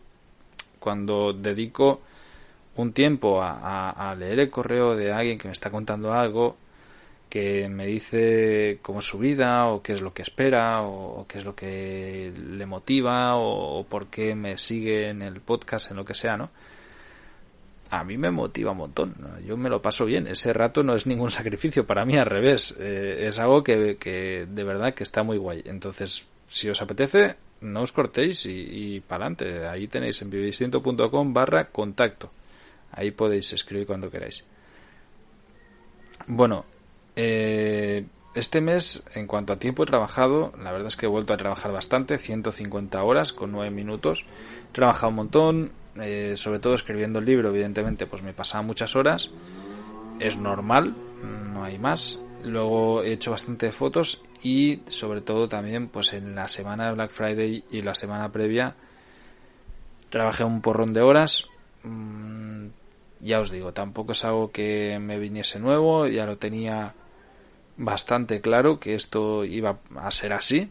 cuando 0.79 1.33
dedico 1.33 2.01
un 2.75 2.93
tiempo 2.93 3.41
a, 3.41 3.89
a, 3.91 4.15
leer 4.15 4.39
el 4.39 4.49
correo 4.49 4.95
de 4.95 5.11
alguien 5.11 5.37
que 5.37 5.47
me 5.47 5.53
está 5.53 5.69
contando 5.69 6.13
algo, 6.13 6.57
que 7.29 7.67
me 7.69 7.85
dice 7.87 8.79
cómo 8.81 8.99
es 8.99 9.05
su 9.05 9.19
vida, 9.19 9.67
o 9.67 9.81
qué 9.81 9.93
es 9.93 10.01
lo 10.01 10.13
que 10.13 10.21
espera, 10.21 10.83
o, 10.83 11.25
qué 11.27 11.39
es 11.39 11.45
lo 11.45 11.55
que 11.55 12.31
le 12.35 12.65
motiva, 12.65 13.35
o, 13.37 13.85
por 13.89 14.07
qué 14.07 14.35
me 14.35 14.57
sigue 14.57 15.09
en 15.09 15.21
el 15.21 15.41
podcast, 15.41 15.91
en 15.91 15.97
lo 15.97 16.05
que 16.05 16.13
sea, 16.13 16.37
¿no? 16.37 16.49
a 17.89 18.03
mí 18.03 18.17
me 18.17 18.31
motiva 18.31 18.71
un 18.71 18.77
montón. 18.77 19.15
Yo 19.45 19.55
me 19.55 19.69
lo 19.69 19.81
paso 19.81 20.05
bien. 20.05 20.25
Ese 20.25 20.51
rato 20.51 20.81
no 20.81 20.95
es 20.95 21.05
ningún 21.05 21.29
sacrificio 21.39 21.85
para 21.85 22.05
mí, 22.05 22.17
al 22.17 22.25
revés. 22.25 22.75
Eh, 22.79 23.25
es 23.27 23.37
algo 23.37 23.63
que, 23.63 23.97
que, 23.97 24.47
de 24.49 24.63
verdad 24.63 24.95
que 24.95 25.03
está 25.03 25.21
muy 25.21 25.37
guay. 25.37 25.61
Entonces, 25.65 26.25
si 26.47 26.69
os 26.69 26.81
apetece, 26.81 27.35
no 27.61 27.81
os 27.81 27.91
cortéis 27.91 28.47
y, 28.47 28.95
y 28.95 28.99
para 28.99 29.27
adelante. 29.27 29.67
Ahí 29.67 29.87
tenéis 29.87 30.21
en 30.23 30.31
vividistinto.com 30.31 31.33
barra 31.33 31.69
contacto. 31.69 32.31
Ahí 32.93 33.11
podéis 33.11 33.51
escribir 33.53 33.87
cuando 33.87 34.09
queráis. 34.09 34.43
Bueno, 36.27 36.65
eh, 37.15 38.05
este 38.35 38.61
mes, 38.61 39.03
en 39.13 39.27
cuanto 39.27 39.53
a 39.53 39.59
tiempo 39.59 39.83
he 39.83 39.85
trabajado, 39.85 40.53
la 40.61 40.71
verdad 40.71 40.87
es 40.87 40.97
que 40.97 41.05
he 41.05 41.09
vuelto 41.09 41.33
a 41.33 41.37
trabajar 41.37 41.71
bastante, 41.71 42.17
150 42.17 43.03
horas 43.03 43.33
con 43.33 43.51
9 43.51 43.69
minutos. 43.71 44.25
He 44.69 44.73
trabajado 44.73 45.09
un 45.09 45.15
montón, 45.15 45.71
eh, 45.99 46.33
sobre 46.35 46.59
todo 46.59 46.73
escribiendo 46.73 47.19
el 47.19 47.25
libro, 47.25 47.49
evidentemente, 47.49 48.07
pues 48.07 48.23
me 48.23 48.33
pasaba 48.33 48.63
muchas 48.63 48.95
horas. 48.95 49.31
Es 50.19 50.37
normal, 50.37 50.95
no 51.53 51.63
hay 51.63 51.77
más. 51.77 52.21
Luego 52.43 53.03
he 53.03 53.13
hecho 53.13 53.31
bastante 53.31 53.71
fotos 53.71 54.21
y 54.41 54.81
sobre 54.87 55.21
todo 55.21 55.47
también, 55.47 55.87
pues 55.87 56.13
en 56.13 56.35
la 56.35 56.47
semana 56.47 56.87
de 56.87 56.93
Black 56.93 57.11
Friday 57.11 57.63
y 57.71 57.81
la 57.81 57.95
semana 57.95 58.31
previa 58.31 58.75
trabajé 60.09 60.43
un 60.43 60.61
porrón 60.61 60.93
de 60.93 61.01
horas. 61.01 61.47
Mm, 61.83 62.67
ya 63.23 63.39
os 63.39 63.51
digo, 63.51 63.73
tampoco 63.73 64.11
es 64.11 64.25
algo 64.25 64.51
que 64.51 64.99
me 64.99 65.17
viniese 65.17 65.59
nuevo, 65.59 66.07
ya 66.07 66.25
lo 66.25 66.37
tenía 66.37 66.93
bastante 67.77 68.41
claro 68.41 68.79
que 68.79 68.95
esto 68.95 69.45
iba 69.45 69.79
a 69.95 70.11
ser 70.11 70.33
así, 70.33 70.69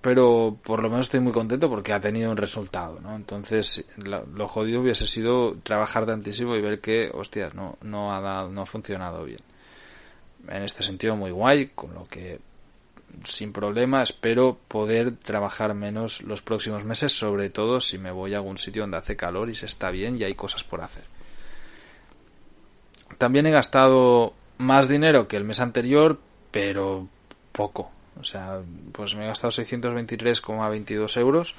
pero 0.00 0.56
por 0.62 0.82
lo 0.82 0.90
menos 0.90 1.06
estoy 1.06 1.20
muy 1.20 1.32
contento 1.32 1.70
porque 1.70 1.92
ha 1.92 2.00
tenido 2.00 2.30
un 2.30 2.36
resultado, 2.36 3.00
¿no? 3.00 3.14
Entonces, 3.14 3.84
lo, 3.96 4.48
jodido 4.48 4.80
hubiese 4.80 5.06
sido 5.06 5.56
trabajar 5.62 6.06
tantísimo 6.06 6.56
y 6.56 6.60
ver 6.60 6.80
que, 6.80 7.10
hostias, 7.12 7.54
no, 7.54 7.78
no 7.82 8.14
ha 8.14 8.20
dado, 8.20 8.50
no 8.50 8.62
ha 8.62 8.66
funcionado 8.66 9.24
bien. 9.24 9.40
En 10.48 10.62
este 10.62 10.82
sentido, 10.82 11.16
muy 11.16 11.30
guay, 11.30 11.68
con 11.74 11.94
lo 11.94 12.06
que 12.06 12.40
sin 13.24 13.52
problema 13.52 14.02
espero 14.02 14.58
poder 14.68 15.16
trabajar 15.16 15.74
menos 15.74 16.22
los 16.22 16.42
próximos 16.42 16.84
meses, 16.84 17.12
sobre 17.12 17.50
todo 17.50 17.80
si 17.80 17.98
me 17.98 18.10
voy 18.10 18.34
a 18.34 18.38
algún 18.38 18.58
sitio 18.58 18.82
donde 18.82 18.98
hace 18.98 19.16
calor 19.16 19.48
y 19.48 19.54
se 19.54 19.66
está 19.66 19.90
bien 19.90 20.18
y 20.18 20.24
hay 20.24 20.34
cosas 20.34 20.64
por 20.64 20.82
hacer. 20.82 21.04
También 23.18 23.46
he 23.46 23.50
gastado 23.50 24.32
más 24.58 24.88
dinero 24.88 25.28
que 25.28 25.36
el 25.36 25.44
mes 25.44 25.60
anterior, 25.60 26.18
pero 26.50 27.08
poco, 27.52 27.90
o 28.20 28.24
sea, 28.24 28.60
pues 28.92 29.14
me 29.14 29.24
he 29.24 29.26
gastado 29.26 29.50
623,22 29.50 31.16
euros. 31.18 31.54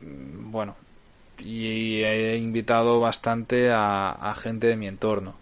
Bueno, 0.00 0.76
y 1.38 2.02
he 2.02 2.36
invitado 2.36 3.00
bastante 3.00 3.70
a, 3.72 4.34
gente 4.36 4.68
de 4.68 4.76
mi 4.76 4.88
entorno. 4.88 5.34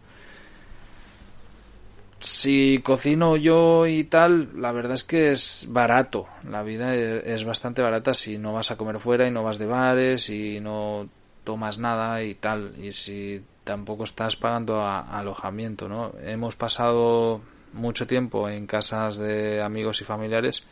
Si 2.21 2.81
cocino 2.83 3.37
yo 3.37 3.87
y 3.87 4.05
tal, 4.05 4.61
la 4.61 4.73
verdad 4.73 4.95
es 4.95 5.05
que 5.05 5.31
es 5.31 5.67
barato. 5.69 6.27
La 6.49 6.63
vida 6.63 6.95
es 6.95 7.45
bastante 7.45 7.83
barata 7.83 8.15
si 8.15 8.39
no 8.39 8.55
vas 8.55 8.71
a 8.71 8.77
comer 8.77 8.99
fuera 8.99 9.27
y 9.27 9.31
no 9.31 9.43
vas 9.43 9.59
de 9.59 9.67
bares 9.67 10.31
y 10.31 10.59
no 10.61 11.09
tomas 11.45 11.79
nada 11.79 12.23
y 12.23 12.35
tal. 12.35 12.73
Y 12.83 12.93
si 12.93 13.45
tampoco 13.65 14.05
estás 14.05 14.37
pagando 14.37 14.85
alojamiento, 14.87 15.89
¿no? 15.89 16.13
Hemos 16.23 16.57
pasado 16.57 17.41
mucho 17.73 18.07
tiempo 18.07 18.49
en 18.49 18.67
casas 18.67 19.17
de 19.17 19.63
amigos 19.63 20.01
y 20.01 20.05
familiares, 20.05 20.65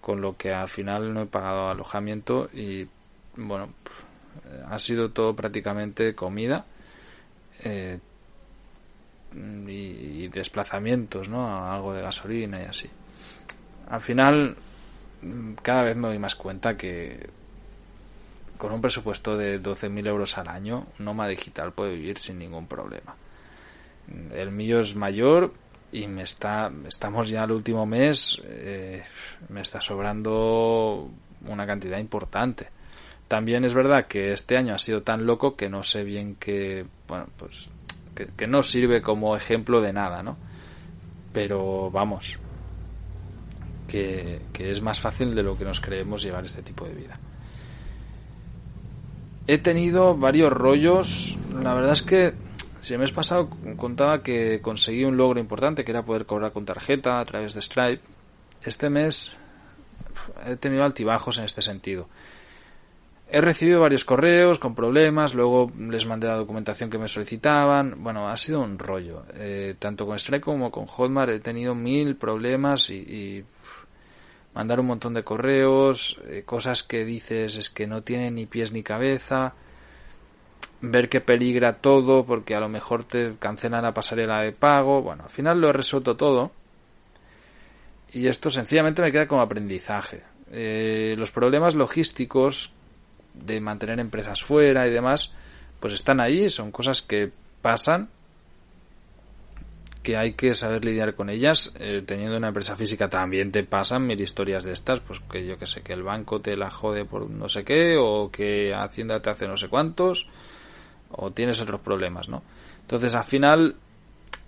con 0.00 0.20
lo 0.20 0.36
que 0.36 0.52
al 0.52 0.68
final 0.68 1.12
no 1.12 1.22
he 1.22 1.26
pagado 1.26 1.68
alojamiento 1.68 2.48
y 2.52 2.86
bueno, 3.36 3.70
ha 4.68 4.78
sido 4.78 5.10
todo 5.10 5.34
prácticamente 5.36 6.14
comida 6.14 6.64
eh, 7.64 7.98
y, 9.34 10.24
y, 10.24 10.28
desplazamientos, 10.28 11.28
¿no? 11.28 11.70
Algo 11.70 11.92
de 11.92 12.02
gasolina 12.02 12.60
y 12.62 12.64
así. 12.64 12.88
Al 13.88 14.00
final, 14.00 14.56
cada 15.62 15.82
vez 15.82 15.96
me 15.96 16.08
doy 16.08 16.18
más 16.18 16.34
cuenta 16.34 16.76
que 16.76 17.28
con 18.58 18.72
un 18.72 18.80
presupuesto 18.80 19.36
de 19.36 19.62
12.000 19.62 20.06
euros 20.08 20.36
al 20.36 20.48
año, 20.48 20.86
un 20.98 21.28
digital 21.28 21.72
puede 21.72 21.94
vivir 21.94 22.18
sin 22.18 22.38
ningún 22.38 22.66
problema. 22.66 23.14
El 24.32 24.50
mío 24.50 24.80
es 24.80 24.96
mayor, 24.96 25.52
y 25.92 26.06
me 26.06 26.22
está 26.22 26.70
estamos 26.86 27.28
ya 27.28 27.44
al 27.44 27.52
último 27.52 27.86
mes 27.86 28.40
eh, 28.44 29.02
me 29.48 29.62
está 29.62 29.80
sobrando 29.80 31.10
una 31.46 31.66
cantidad 31.66 31.98
importante. 31.98 32.68
También 33.26 33.64
es 33.64 33.74
verdad 33.74 34.06
que 34.06 34.32
este 34.32 34.56
año 34.56 34.74
ha 34.74 34.78
sido 34.78 35.02
tan 35.02 35.26
loco 35.26 35.56
que 35.56 35.68
no 35.68 35.82
sé 35.82 36.04
bien 36.04 36.34
que 36.36 36.86
bueno 37.06 37.28
pues 37.36 37.70
que, 38.14 38.26
que 38.26 38.46
no 38.46 38.62
sirve 38.62 39.02
como 39.02 39.36
ejemplo 39.36 39.80
de 39.80 39.92
nada 39.92 40.22
no 40.22 40.36
pero 41.32 41.90
vamos 41.90 42.38
que, 43.86 44.42
que 44.52 44.70
es 44.70 44.82
más 44.82 45.00
fácil 45.00 45.34
de 45.34 45.42
lo 45.42 45.56
que 45.56 45.64
nos 45.64 45.80
creemos 45.80 46.22
llevar 46.22 46.44
este 46.44 46.62
tipo 46.62 46.86
de 46.86 46.94
vida 46.94 47.18
he 49.48 49.58
tenido 49.58 50.16
varios 50.16 50.52
rollos 50.52 51.36
la 51.62 51.74
verdad 51.74 51.92
es 51.92 52.02
que 52.02 52.34
si 52.80 52.94
el 52.94 53.00
mes 53.00 53.12
pasado 53.12 53.50
contaba 53.76 54.22
que 54.22 54.60
conseguí 54.60 55.04
un 55.04 55.16
logro 55.16 55.40
importante, 55.40 55.84
que 55.84 55.90
era 55.90 56.04
poder 56.04 56.26
cobrar 56.26 56.52
con 56.52 56.64
tarjeta 56.64 57.20
a 57.20 57.24
través 57.24 57.54
de 57.54 57.62
Stripe. 57.62 58.02
Este 58.62 58.88
mes 58.88 59.32
he 60.46 60.56
tenido 60.56 60.84
altibajos 60.84 61.38
en 61.38 61.44
este 61.44 61.62
sentido. 61.62 62.08
He 63.30 63.42
recibido 63.42 63.80
varios 63.80 64.04
correos 64.04 64.58
con 64.58 64.74
problemas, 64.74 65.34
luego 65.34 65.70
les 65.76 66.06
mandé 66.06 66.28
la 66.28 66.36
documentación 66.36 66.88
que 66.88 66.96
me 66.96 67.08
solicitaban. 67.08 68.02
Bueno, 68.02 68.28
ha 68.28 68.36
sido 68.36 68.60
un 68.60 68.78
rollo. 68.78 69.24
Eh, 69.34 69.74
tanto 69.78 70.06
con 70.06 70.18
Stripe 70.18 70.40
como 70.40 70.70
con 70.70 70.86
Hotmart 70.86 71.32
he 71.32 71.40
tenido 71.40 71.74
mil 71.74 72.16
problemas 72.16 72.88
y, 72.88 72.94
y 72.94 73.44
mandar 74.58 74.80
un 74.80 74.86
montón 74.86 75.14
de 75.14 75.22
correos, 75.22 76.18
eh, 76.26 76.42
cosas 76.44 76.82
que 76.82 77.04
dices 77.04 77.54
es 77.54 77.70
que 77.70 77.86
no 77.86 78.02
tienen 78.02 78.34
ni 78.34 78.46
pies 78.46 78.72
ni 78.72 78.82
cabeza, 78.82 79.54
ver 80.80 81.08
que 81.08 81.20
peligra 81.20 81.74
todo 81.74 82.26
porque 82.26 82.56
a 82.56 82.60
lo 82.60 82.68
mejor 82.68 83.04
te 83.04 83.36
cancelan 83.38 83.84
la 83.84 83.94
pasarela 83.94 84.42
de 84.42 84.50
pago. 84.50 85.00
Bueno, 85.00 85.22
al 85.22 85.30
final 85.30 85.60
lo 85.60 85.68
he 85.68 85.72
resuelto 85.72 86.16
todo. 86.16 86.50
Y 88.12 88.26
esto 88.26 88.50
sencillamente 88.50 89.00
me 89.00 89.12
queda 89.12 89.28
como 89.28 89.42
aprendizaje. 89.42 90.24
Eh, 90.50 91.14
los 91.16 91.30
problemas 91.30 91.76
logísticos 91.76 92.72
de 93.34 93.60
mantener 93.60 94.00
empresas 94.00 94.42
fuera 94.42 94.88
y 94.88 94.90
demás, 94.90 95.34
pues 95.78 95.92
están 95.92 96.20
ahí, 96.20 96.50
son 96.50 96.72
cosas 96.72 97.00
que 97.00 97.30
pasan, 97.62 98.08
que 100.02 100.16
hay 100.16 100.32
que 100.32 100.54
saber 100.54 100.84
lidiar 100.84 101.14
con 101.14 101.30
ellas. 101.30 101.72
Eh, 101.78 102.02
teniendo 102.06 102.36
una 102.36 102.48
empresa 102.48 102.76
física 102.76 103.08
también 103.08 103.52
te 103.52 103.62
pasan 103.64 104.06
mil 104.06 104.20
historias 104.20 104.64
de 104.64 104.72
estas, 104.72 105.00
pues 105.00 105.20
que 105.20 105.46
yo 105.46 105.58
que 105.58 105.66
sé, 105.66 105.82
que 105.82 105.92
el 105.92 106.02
banco 106.02 106.40
te 106.40 106.56
la 106.56 106.70
jode 106.70 107.04
por 107.04 107.28
no 107.30 107.48
sé 107.48 107.64
qué, 107.64 107.96
o 107.98 108.30
que 108.30 108.74
Hacienda 108.74 109.20
te 109.20 109.30
hace 109.30 109.46
no 109.46 109.56
sé 109.56 109.68
cuántos, 109.68 110.26
o 111.10 111.30
tienes 111.30 111.60
otros 111.60 111.80
problemas, 111.80 112.28
¿no? 112.28 112.42
Entonces 112.82 113.14
al 113.14 113.24
final 113.24 113.76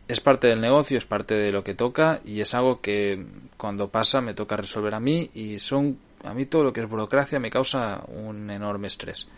es 0.08 0.20
parte 0.20 0.48
del 0.48 0.60
negocio, 0.60 0.98
es 0.98 1.04
parte 1.04 1.34
de 1.34 1.52
lo 1.52 1.62
que 1.62 1.74
toca 1.74 2.20
y 2.24 2.40
es 2.40 2.54
algo 2.54 2.80
que 2.80 3.24
cuando 3.56 3.88
pasa 3.88 4.20
me 4.20 4.34
toca 4.34 4.56
resolver 4.56 4.94
a 4.94 5.00
mí 5.00 5.30
y 5.34 5.58
son 5.58 5.98
a 6.24 6.34
mí 6.34 6.46
todo 6.46 6.64
lo 6.64 6.72
que 6.72 6.80
es 6.80 6.88
burocracia 6.88 7.38
me 7.38 7.50
causa 7.50 8.02
un 8.08 8.50
enorme 8.50 8.88
estrés. 8.88 9.28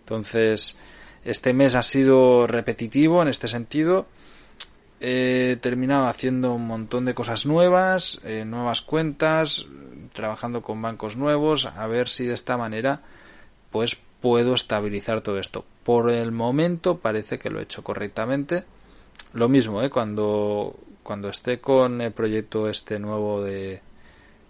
Entonces, 0.00 0.76
este 1.24 1.52
mes 1.52 1.74
ha 1.74 1.82
sido 1.82 2.46
repetitivo 2.46 3.22
en 3.22 3.28
este 3.28 3.48
sentido. 3.48 4.06
He 5.00 5.56
terminado 5.60 6.06
haciendo 6.06 6.52
un 6.54 6.66
montón 6.66 7.04
de 7.04 7.14
cosas 7.14 7.46
nuevas, 7.46 8.20
eh, 8.24 8.44
nuevas 8.44 8.80
cuentas, 8.82 9.66
trabajando 10.12 10.62
con 10.62 10.82
bancos 10.82 11.16
nuevos, 11.16 11.66
a 11.66 11.86
ver 11.86 12.08
si 12.08 12.26
de 12.26 12.34
esta 12.34 12.56
manera 12.56 13.02
pues 13.70 13.96
puedo 14.20 14.54
estabilizar 14.54 15.20
todo 15.20 15.38
esto. 15.38 15.64
Por 15.84 16.10
el 16.10 16.32
momento 16.32 16.98
parece 16.98 17.38
que 17.38 17.50
lo 17.50 17.60
he 17.60 17.62
hecho 17.62 17.84
correctamente. 17.84 18.64
Lo 19.32 19.48
mismo, 19.48 19.82
¿eh? 19.82 19.90
cuando, 19.90 20.76
cuando 21.02 21.28
esté 21.28 21.60
con 21.60 22.00
el 22.00 22.12
proyecto 22.12 22.68
este 22.68 22.98
nuevo 22.98 23.42
de, 23.42 23.80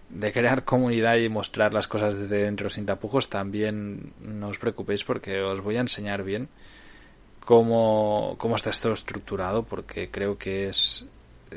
de 0.09 0.33
crear 0.33 0.65
comunidad 0.65 1.17
y 1.17 1.29
mostrar 1.29 1.75
las 1.75 1.89
cosas 1.89 2.17
desde 2.17 2.45
dentro 2.45 2.71
sin 2.71 2.87
tapujos, 2.87 3.29
también 3.29 4.15
no 4.21 4.49
os 4.49 4.59
preocupéis 4.59 5.05
porque 5.05 5.43
os 5.43 5.61
voy 5.61 5.77
a 5.77 5.81
enseñar 5.81 6.23
bien 6.23 6.49
cómo, 7.49 8.35
cómo 8.37 8.57
está 8.57 8.69
esto 8.69 8.93
estructurado, 8.93 9.63
porque 9.63 10.11
creo 10.11 10.37
que 10.37 10.69
es, 10.69 11.07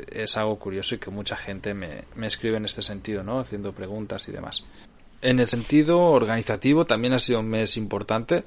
es 0.09 0.37
algo 0.37 0.57
curioso 0.57 0.95
y 0.95 0.99
que 0.99 1.11
mucha 1.11 1.35
gente 1.35 1.73
me, 1.73 2.05
me 2.15 2.27
escribe 2.27 2.55
en 2.55 2.63
este 2.63 2.81
sentido, 2.81 3.23
¿no? 3.23 3.39
Haciendo 3.39 3.73
preguntas 3.73 4.25
y 4.29 4.31
demás. 4.31 4.63
En 5.21 5.41
el 5.41 5.47
sentido 5.47 5.99
organizativo 5.99 6.85
también 6.85 7.11
ha 7.11 7.19
sido 7.19 7.41
un 7.41 7.49
mes 7.49 7.75
importante 7.75 8.45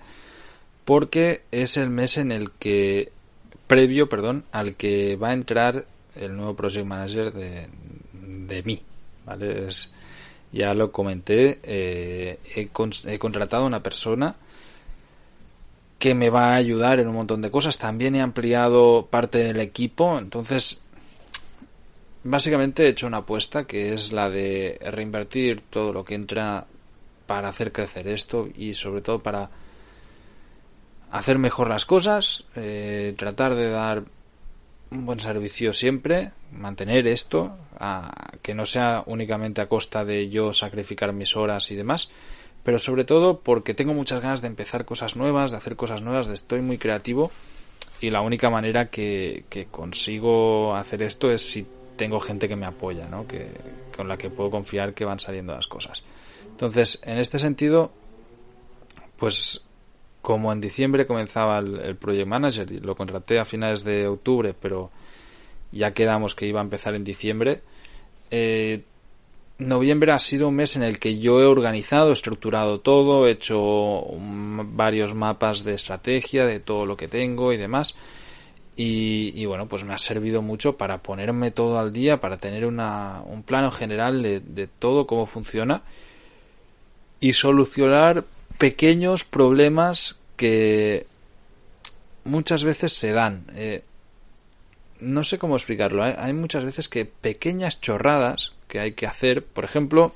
porque 0.87 1.43
es 1.51 1.77
el 1.77 1.91
mes 1.91 2.17
en 2.17 2.33
el 2.33 2.51
que, 2.53 3.13
previo, 3.67 4.09
perdón, 4.09 4.47
al 4.51 4.75
que 4.77 5.17
va 5.17 5.29
a 5.29 5.35
entrar 5.35 5.85
el 6.17 6.35
nuevo 6.35 6.57
Project 6.57 6.87
Manager 6.87 7.31
de, 7.31 7.67
de 8.15 8.63
mí, 8.63 8.81
¿vale? 9.27 9.67
Ya 10.51 10.73
lo 10.73 10.91
comenté, 10.91 11.61
eh, 11.63 12.39
he, 12.57 12.71
he, 13.13 13.19
contratado 13.19 13.65
a 13.65 13.67
una 13.67 13.83
persona 13.83 14.35
que 15.99 16.15
me 16.15 16.31
va 16.31 16.53
a 16.53 16.57
ayudar 16.57 17.01
en 17.01 17.09
un 17.09 17.15
montón 17.15 17.43
de 17.43 17.51
cosas. 17.51 17.79
También 17.79 18.15
he 18.15 18.21
ampliado 18.21 19.07
parte 19.11 19.39
del 19.39 19.61
equipo, 19.61 20.19
entonces 20.19 20.81
básicamente 22.25 22.85
he 22.85 22.89
hecho 22.89 23.07
una 23.07 23.19
apuesta 23.19 23.67
que 23.67 23.93
es 23.95 24.13
la 24.13 24.31
de 24.31 24.79
reinvertir 24.83 25.61
todo 25.71 25.93
lo 25.93 26.05
que 26.05 26.15
entra 26.15 26.67
para 27.27 27.49
hacer 27.49 27.73
crecer 27.73 28.09
esto 28.09 28.49
y 28.55 28.75
sobre 28.75 29.03
todo 29.03 29.23
para 29.23 29.51
hacer 31.11 31.39
mejor 31.39 31.69
las 31.69 31.85
cosas, 31.85 32.45
eh, 32.57 33.15
tratar 33.17 33.55
de 33.55 33.71
dar 33.71 34.03
un 34.91 35.07
buen 35.07 35.21
servicio 35.21 35.73
siempre, 35.73 36.33
mantener 36.53 37.07
esto, 37.07 37.57
a, 37.79 38.33
que 38.43 38.55
no 38.55 38.67
sea 38.67 39.03
únicamente 39.07 39.61
a 39.61 39.69
costa 39.69 40.05
de 40.05 40.29
yo 40.29 40.53
sacrificar 40.53 41.13
mis 41.13 41.37
horas 41.37 41.71
y 41.71 41.77
demás, 41.77 42.11
pero 42.65 42.79
sobre 42.79 43.05
todo 43.05 43.41
porque 43.41 43.75
tengo 43.75 43.95
muchas 43.95 44.21
ganas 44.21 44.43
de 44.43 44.49
empezar 44.49 44.85
cosas 44.85 45.17
nuevas, 45.17 45.51
de 45.51 45.59
hacer 45.59 45.77
cosas 45.77 46.03
nuevas, 46.03 46.27
de 46.27 46.35
estoy 46.35 46.63
muy 46.63 46.79
creativo 46.79 47.31
y 48.01 48.11
la 48.11 48.23
única 48.23 48.51
manera 48.51 48.91
que, 48.91 49.45
consigo 49.71 50.75
hacer 50.75 51.03
esto 51.03 51.31
es 51.31 51.43
si 51.43 51.67
tengo 51.97 52.19
gente 52.21 52.49
que 52.49 52.57
me 52.57 52.67
apoya, 52.67 53.07
¿no? 53.07 53.27
que, 53.27 53.49
con 53.97 54.09
la 54.09 54.17
que 54.17 54.31
puedo 54.31 54.51
confiar 54.51 54.95
que 54.95 55.05
van 55.05 55.21
saliendo 55.21 55.55
las 55.55 55.67
cosas. 55.67 56.03
Entonces, 56.51 57.01
en 57.05 57.19
este 57.19 57.39
sentido, 57.39 57.93
pues 59.17 59.65
como 60.23 60.53
en 60.53 60.61
diciembre 60.61 61.07
comenzaba 61.07 61.59
el, 61.59 61.97
Project 61.97 62.27
Manager 62.27 62.73
y 62.73 62.79
lo 62.79 62.97
contraté 62.97 63.39
a 63.39 63.45
finales 63.45 63.85
de 63.85 64.07
octubre, 64.07 64.55
pero 64.59 64.91
ya 65.71 65.93
quedamos 65.93 66.35
que 66.35 66.47
iba 66.47 66.61
a 66.61 66.65
empezar 66.65 66.95
en 66.95 67.05
diciembre, 67.05 67.61
eh, 68.31 68.85
noviembre 69.59 70.13
ha 70.13 70.19
sido 70.19 70.49
un 70.49 70.57
mes 70.57 70.77
en 70.77 70.83
el 70.83 70.99
que 70.99 71.19
yo 71.19 71.41
he 71.41 71.47
organizado, 71.47 72.13
estructurado 72.13 72.81
todo, 72.81 73.27
he 73.27 73.33
hecho 73.33 74.05
varios 74.19 75.15
mapas 75.15 75.65
de 75.65 75.75
estrategia 75.75 76.47
de 76.47 76.61
todo 76.61 76.87
lo 76.87 76.97
que 76.97 77.09
tengo 77.09 77.53
y 77.53 77.57
demás. 77.57 77.95
Y, 78.77 79.45
bueno, 79.47 79.69
pues 79.69 79.85
me 79.85 79.95
ha 79.95 79.99
servido 79.99 80.43
mucho 80.43 80.77
para 80.77 80.99
ponerme 80.99 81.53
todo 81.53 81.79
al 81.79 81.93
día, 81.93 82.21
para 82.21 82.39
tener 82.39 82.67
una, 82.67 83.23
un 83.25 83.45
plano 83.45 83.71
general 83.71 84.23
de, 84.23 84.69
todo 84.81 85.07
cómo 85.07 85.27
funciona 85.27 85.83
y 87.21 87.35
solucionar 87.35 88.25
pequeños 88.59 89.25
problemas 89.25 90.19
que 90.37 91.07
muchas 92.25 92.65
veces 92.65 92.93
se 92.93 93.13
dan. 93.13 93.45
Eh, 93.55 93.85
no 94.99 95.23
sé 95.23 95.39
cómo 95.39 95.55
explicarlo. 95.55 96.05
¿eh? 96.05 96.17
Hay 96.19 96.33
muchas 96.33 96.65
veces 96.65 96.89
que 96.89 97.05
pequeñas 97.05 97.81
chorradas 97.81 98.54
que 98.75 98.81
hay 98.81 98.93
que 98.93 99.07
hacer, 99.07 99.45
por 99.45 99.65
ejemplo, 99.65 100.13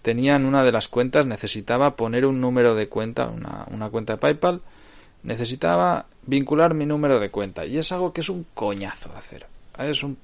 tenían 0.00 0.46
una 0.46 0.64
de 0.64 0.72
las 0.72 0.88
cuentas, 0.88 1.26
necesitaba 1.26 1.94
poner 1.94 2.24
un 2.24 2.40
número 2.40 2.74
de 2.74 2.88
cuenta, 2.88 3.26
una, 3.26 3.66
una 3.70 3.90
cuenta 3.90 4.14
de 4.14 4.18
PayPal, 4.18 4.62
necesitaba 5.22 6.06
vincular 6.22 6.72
mi 6.72 6.86
número 6.86 7.20
de 7.20 7.28
cuenta. 7.28 7.66
Y 7.66 7.76
es 7.76 7.92
algo 7.92 8.14
que 8.14 8.22
es 8.22 8.30
un 8.30 8.46
coñazo 8.54 9.10
de 9.10 9.16
hacer. 9.18 9.46
Es 9.78 10.02
un 10.02 10.16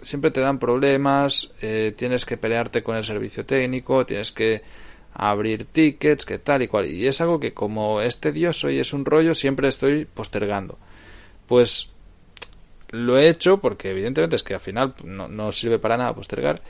siempre 0.00 0.30
te 0.30 0.38
dan 0.38 0.60
problemas, 0.60 1.50
eh, 1.60 1.92
tienes 1.96 2.24
que 2.24 2.36
pelearte 2.36 2.84
con 2.84 2.96
el 2.96 3.02
servicio 3.02 3.44
técnico, 3.44 4.06
tienes 4.06 4.30
que 4.30 4.62
abrir 5.12 5.64
tickets, 5.64 6.24
que 6.24 6.38
tal 6.38 6.62
y 6.62 6.68
cual. 6.68 6.86
Y 6.86 7.08
es 7.08 7.20
algo 7.20 7.40
que 7.40 7.52
como 7.52 8.00
es 8.00 8.18
tedioso 8.18 8.70
y 8.70 8.78
es 8.78 8.92
un 8.92 9.04
rollo, 9.04 9.34
siempre 9.34 9.66
estoy 9.66 10.04
postergando. 10.04 10.78
Pues 11.48 11.90
lo 12.90 13.18
he 13.18 13.28
hecho 13.28 13.58
porque 13.58 13.90
evidentemente 13.90 14.36
es 14.36 14.42
que 14.42 14.54
al 14.54 14.60
final 14.60 14.94
no, 15.04 15.28
no 15.28 15.52
sirve 15.52 15.78
para 15.78 15.96
nada 15.96 16.14
postergar. 16.14 16.60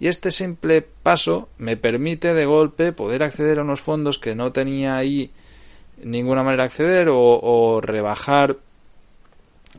Y 0.00 0.08
este 0.08 0.30
simple 0.30 0.82
paso 0.82 1.48
me 1.58 1.76
permite 1.76 2.34
de 2.34 2.46
golpe 2.46 2.92
poder 2.92 3.22
acceder 3.22 3.58
a 3.58 3.62
unos 3.62 3.80
fondos 3.80 4.18
que 4.18 4.34
no 4.34 4.52
tenía 4.52 4.96
ahí 4.96 5.30
ninguna 6.02 6.42
manera 6.42 6.64
de 6.64 6.68
acceder 6.68 7.08
o, 7.10 7.80
rebajar 7.80 8.56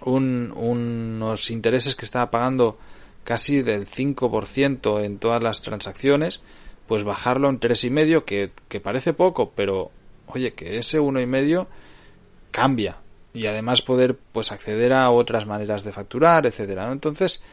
un, 0.01 0.53
unos 0.55 1.51
intereses 1.51 1.95
que 1.95 2.05
estaba 2.05 2.31
pagando 2.31 2.77
casi 3.23 3.61
del 3.61 3.87
5% 3.87 5.03
en 5.03 5.17
todas 5.19 5.41
las 5.41 5.61
transacciones 5.61 6.41
pues 6.87 7.03
bajarlo 7.03 7.49
en 7.49 7.59
tres 7.59 7.83
y 7.83 7.89
medio, 7.89 8.25
que, 8.25 8.51
que 8.67 8.79
parece 8.79 9.13
poco, 9.13 9.51
pero 9.55 9.91
oye, 10.27 10.53
que 10.53 10.77
ese 10.77 10.99
uno 10.99 11.19
y 11.19 11.25
medio 11.25 11.67
cambia 12.51 12.97
y 13.35 13.47
además 13.47 13.81
poder 13.81 14.17
pues 14.31 14.51
acceder 14.51 14.93
a 14.93 15.11
otras 15.11 15.45
maneras 15.45 15.83
de 15.83 15.91
facturar, 15.91 16.45
etcétera. 16.45 16.89
Entonces, 16.91 17.43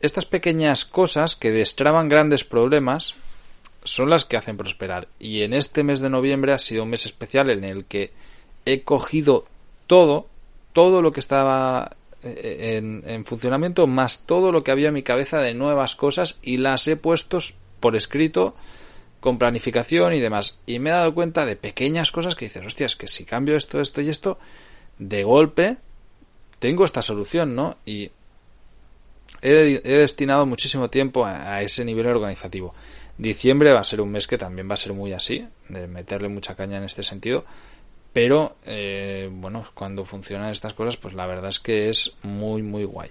estas 0.00 0.24
pequeñas 0.24 0.84
cosas 0.84 1.36
que 1.36 1.52
destraban 1.52 2.08
grandes 2.08 2.44
problemas 2.44 3.14
son 3.84 4.10
las 4.10 4.24
que 4.24 4.36
hacen 4.36 4.56
prosperar. 4.56 5.08
Y 5.20 5.42
en 5.42 5.52
este 5.52 5.84
mes 5.84 6.00
de 6.00 6.10
noviembre 6.10 6.52
ha 6.52 6.58
sido 6.58 6.82
un 6.82 6.90
mes 6.90 7.04
especial 7.04 7.50
en 7.50 7.62
el 7.62 7.84
que 7.84 8.12
he 8.64 8.82
cogido 8.82 9.44
todo, 9.86 10.26
todo 10.72 11.02
lo 11.02 11.12
que 11.12 11.20
estaba 11.20 11.96
eh, 12.22 12.78
en, 12.78 13.04
en 13.06 13.24
funcionamiento, 13.26 13.86
más 13.86 14.22
todo 14.26 14.50
lo 14.50 14.64
que 14.64 14.70
había 14.70 14.88
en 14.88 14.94
mi 14.94 15.02
cabeza 15.02 15.40
de 15.40 15.54
nuevas 15.54 15.94
cosas 15.94 16.38
y 16.42 16.56
las 16.56 16.88
he 16.88 16.96
puesto 16.96 17.38
por 17.80 17.96
escrito, 17.96 18.56
con 19.20 19.38
planificación 19.38 20.14
y 20.14 20.20
demás. 20.20 20.60
Y 20.66 20.78
me 20.78 20.90
he 20.90 20.92
dado 20.94 21.14
cuenta 21.14 21.44
de 21.44 21.56
pequeñas 21.56 22.10
cosas 22.10 22.34
que 22.34 22.46
dices, 22.46 22.64
hostias, 22.64 22.96
que 22.96 23.08
si 23.08 23.24
cambio 23.24 23.56
esto, 23.56 23.80
esto 23.80 24.00
y 24.00 24.08
esto, 24.08 24.38
de 24.98 25.24
golpe 25.24 25.78
tengo 26.58 26.84
esta 26.84 27.02
solución, 27.02 27.54
¿no? 27.54 27.76
Y 27.84 28.10
he, 29.42 29.80
destinado 29.80 30.46
muchísimo 30.46 30.88
tiempo 30.90 31.24
a, 31.24 31.62
ese 31.62 31.84
nivel 31.84 32.06
organizativo. 32.06 32.74
Diciembre 33.18 33.72
va 33.72 33.80
a 33.80 33.84
ser 33.84 34.00
un 34.00 34.10
mes 34.10 34.26
que 34.26 34.38
también 34.38 34.68
va 34.68 34.74
a 34.74 34.78
ser 34.78 34.92
muy 34.92 35.12
así, 35.12 35.46
de 35.68 35.86
meterle 35.86 36.28
mucha 36.28 36.54
caña 36.54 36.78
en 36.78 36.84
este 36.84 37.02
sentido. 37.02 37.44
Pero, 38.12 38.56
eh, 38.64 39.28
bueno, 39.30 39.66
cuando 39.74 40.04
funcionan 40.04 40.50
estas 40.50 40.74
cosas, 40.74 40.96
pues 40.96 41.14
la 41.14 41.26
verdad 41.26 41.50
es 41.50 41.60
que 41.60 41.90
es 41.90 42.14
muy, 42.22 42.62
muy 42.62 42.84
guay. 42.84 43.10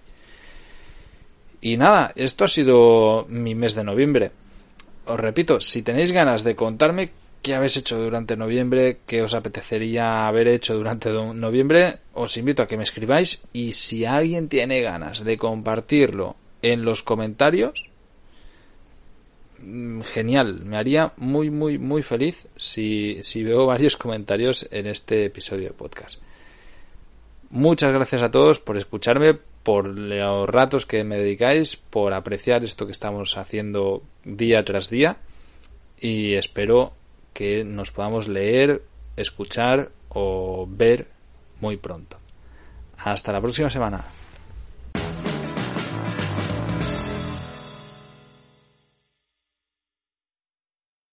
Y 1.61 1.77
nada, 1.77 2.11
esto 2.15 2.45
ha 2.45 2.47
sido 2.47 3.25
mi 3.29 3.55
mes 3.55 3.75
de 3.75 3.83
noviembre. 3.83 4.31
Os 5.05 5.19
repito, 5.19 5.61
si 5.61 5.83
tenéis 5.83 6.11
ganas 6.11 6.43
de 6.43 6.55
contarme 6.55 7.11
qué 7.45 7.53
habéis 7.53 7.77
hecho 7.77 7.99
durante 7.99 8.35
noviembre, 8.35 9.01
qué 9.05 9.21
os 9.21 9.35
apetecería 9.35 10.27
haber 10.27 10.47
hecho 10.47 10.73
durante 10.73 11.11
noviembre, 11.11 11.99
os 12.13 12.37
invito 12.37 12.63
a 12.63 12.67
que 12.67 12.75
me 12.75 12.81
escribáis 12.81 13.43
y 13.53 13.73
si 13.73 14.03
alguien 14.03 14.49
tiene 14.49 14.81
ganas 14.81 15.23
de 15.23 15.37
compartirlo 15.37 16.37
en 16.63 16.83
los 16.83 17.03
comentarios, 17.03 17.85
mm, 19.59 20.01
genial, 20.01 20.61
me 20.65 20.75
haría 20.75 21.13
muy 21.17 21.51
muy 21.51 21.77
muy 21.77 22.01
feliz 22.01 22.47
si, 22.55 23.19
si 23.21 23.43
veo 23.43 23.67
varios 23.67 23.95
comentarios 23.95 24.67
en 24.71 24.87
este 24.87 25.25
episodio 25.25 25.67
de 25.67 25.75
podcast. 25.75 26.19
Muchas 27.51 27.93
gracias 27.93 28.23
a 28.23 28.31
todos 28.31 28.59
por 28.59 28.75
escucharme, 28.75 29.35
por 29.61 29.87
los 29.87 30.49
ratos 30.49 30.87
que 30.87 31.03
me 31.03 31.17
dedicáis, 31.17 31.75
por 31.75 32.13
apreciar 32.13 32.63
esto 32.63 32.87
que 32.87 32.91
estamos 32.91 33.37
haciendo 33.37 34.01
día 34.23 34.65
tras 34.65 34.89
día 34.89 35.17
y 35.99 36.33
espero 36.33 36.93
que 37.35 37.65
nos 37.65 37.91
podamos 37.91 38.29
leer, 38.29 38.81
escuchar 39.17 39.91
o 40.07 40.65
ver 40.69 41.09
muy 41.59 41.75
pronto. 41.75 42.17
Hasta 42.97 43.33
la 43.33 43.41
próxima 43.41 43.69
semana. 43.69 44.05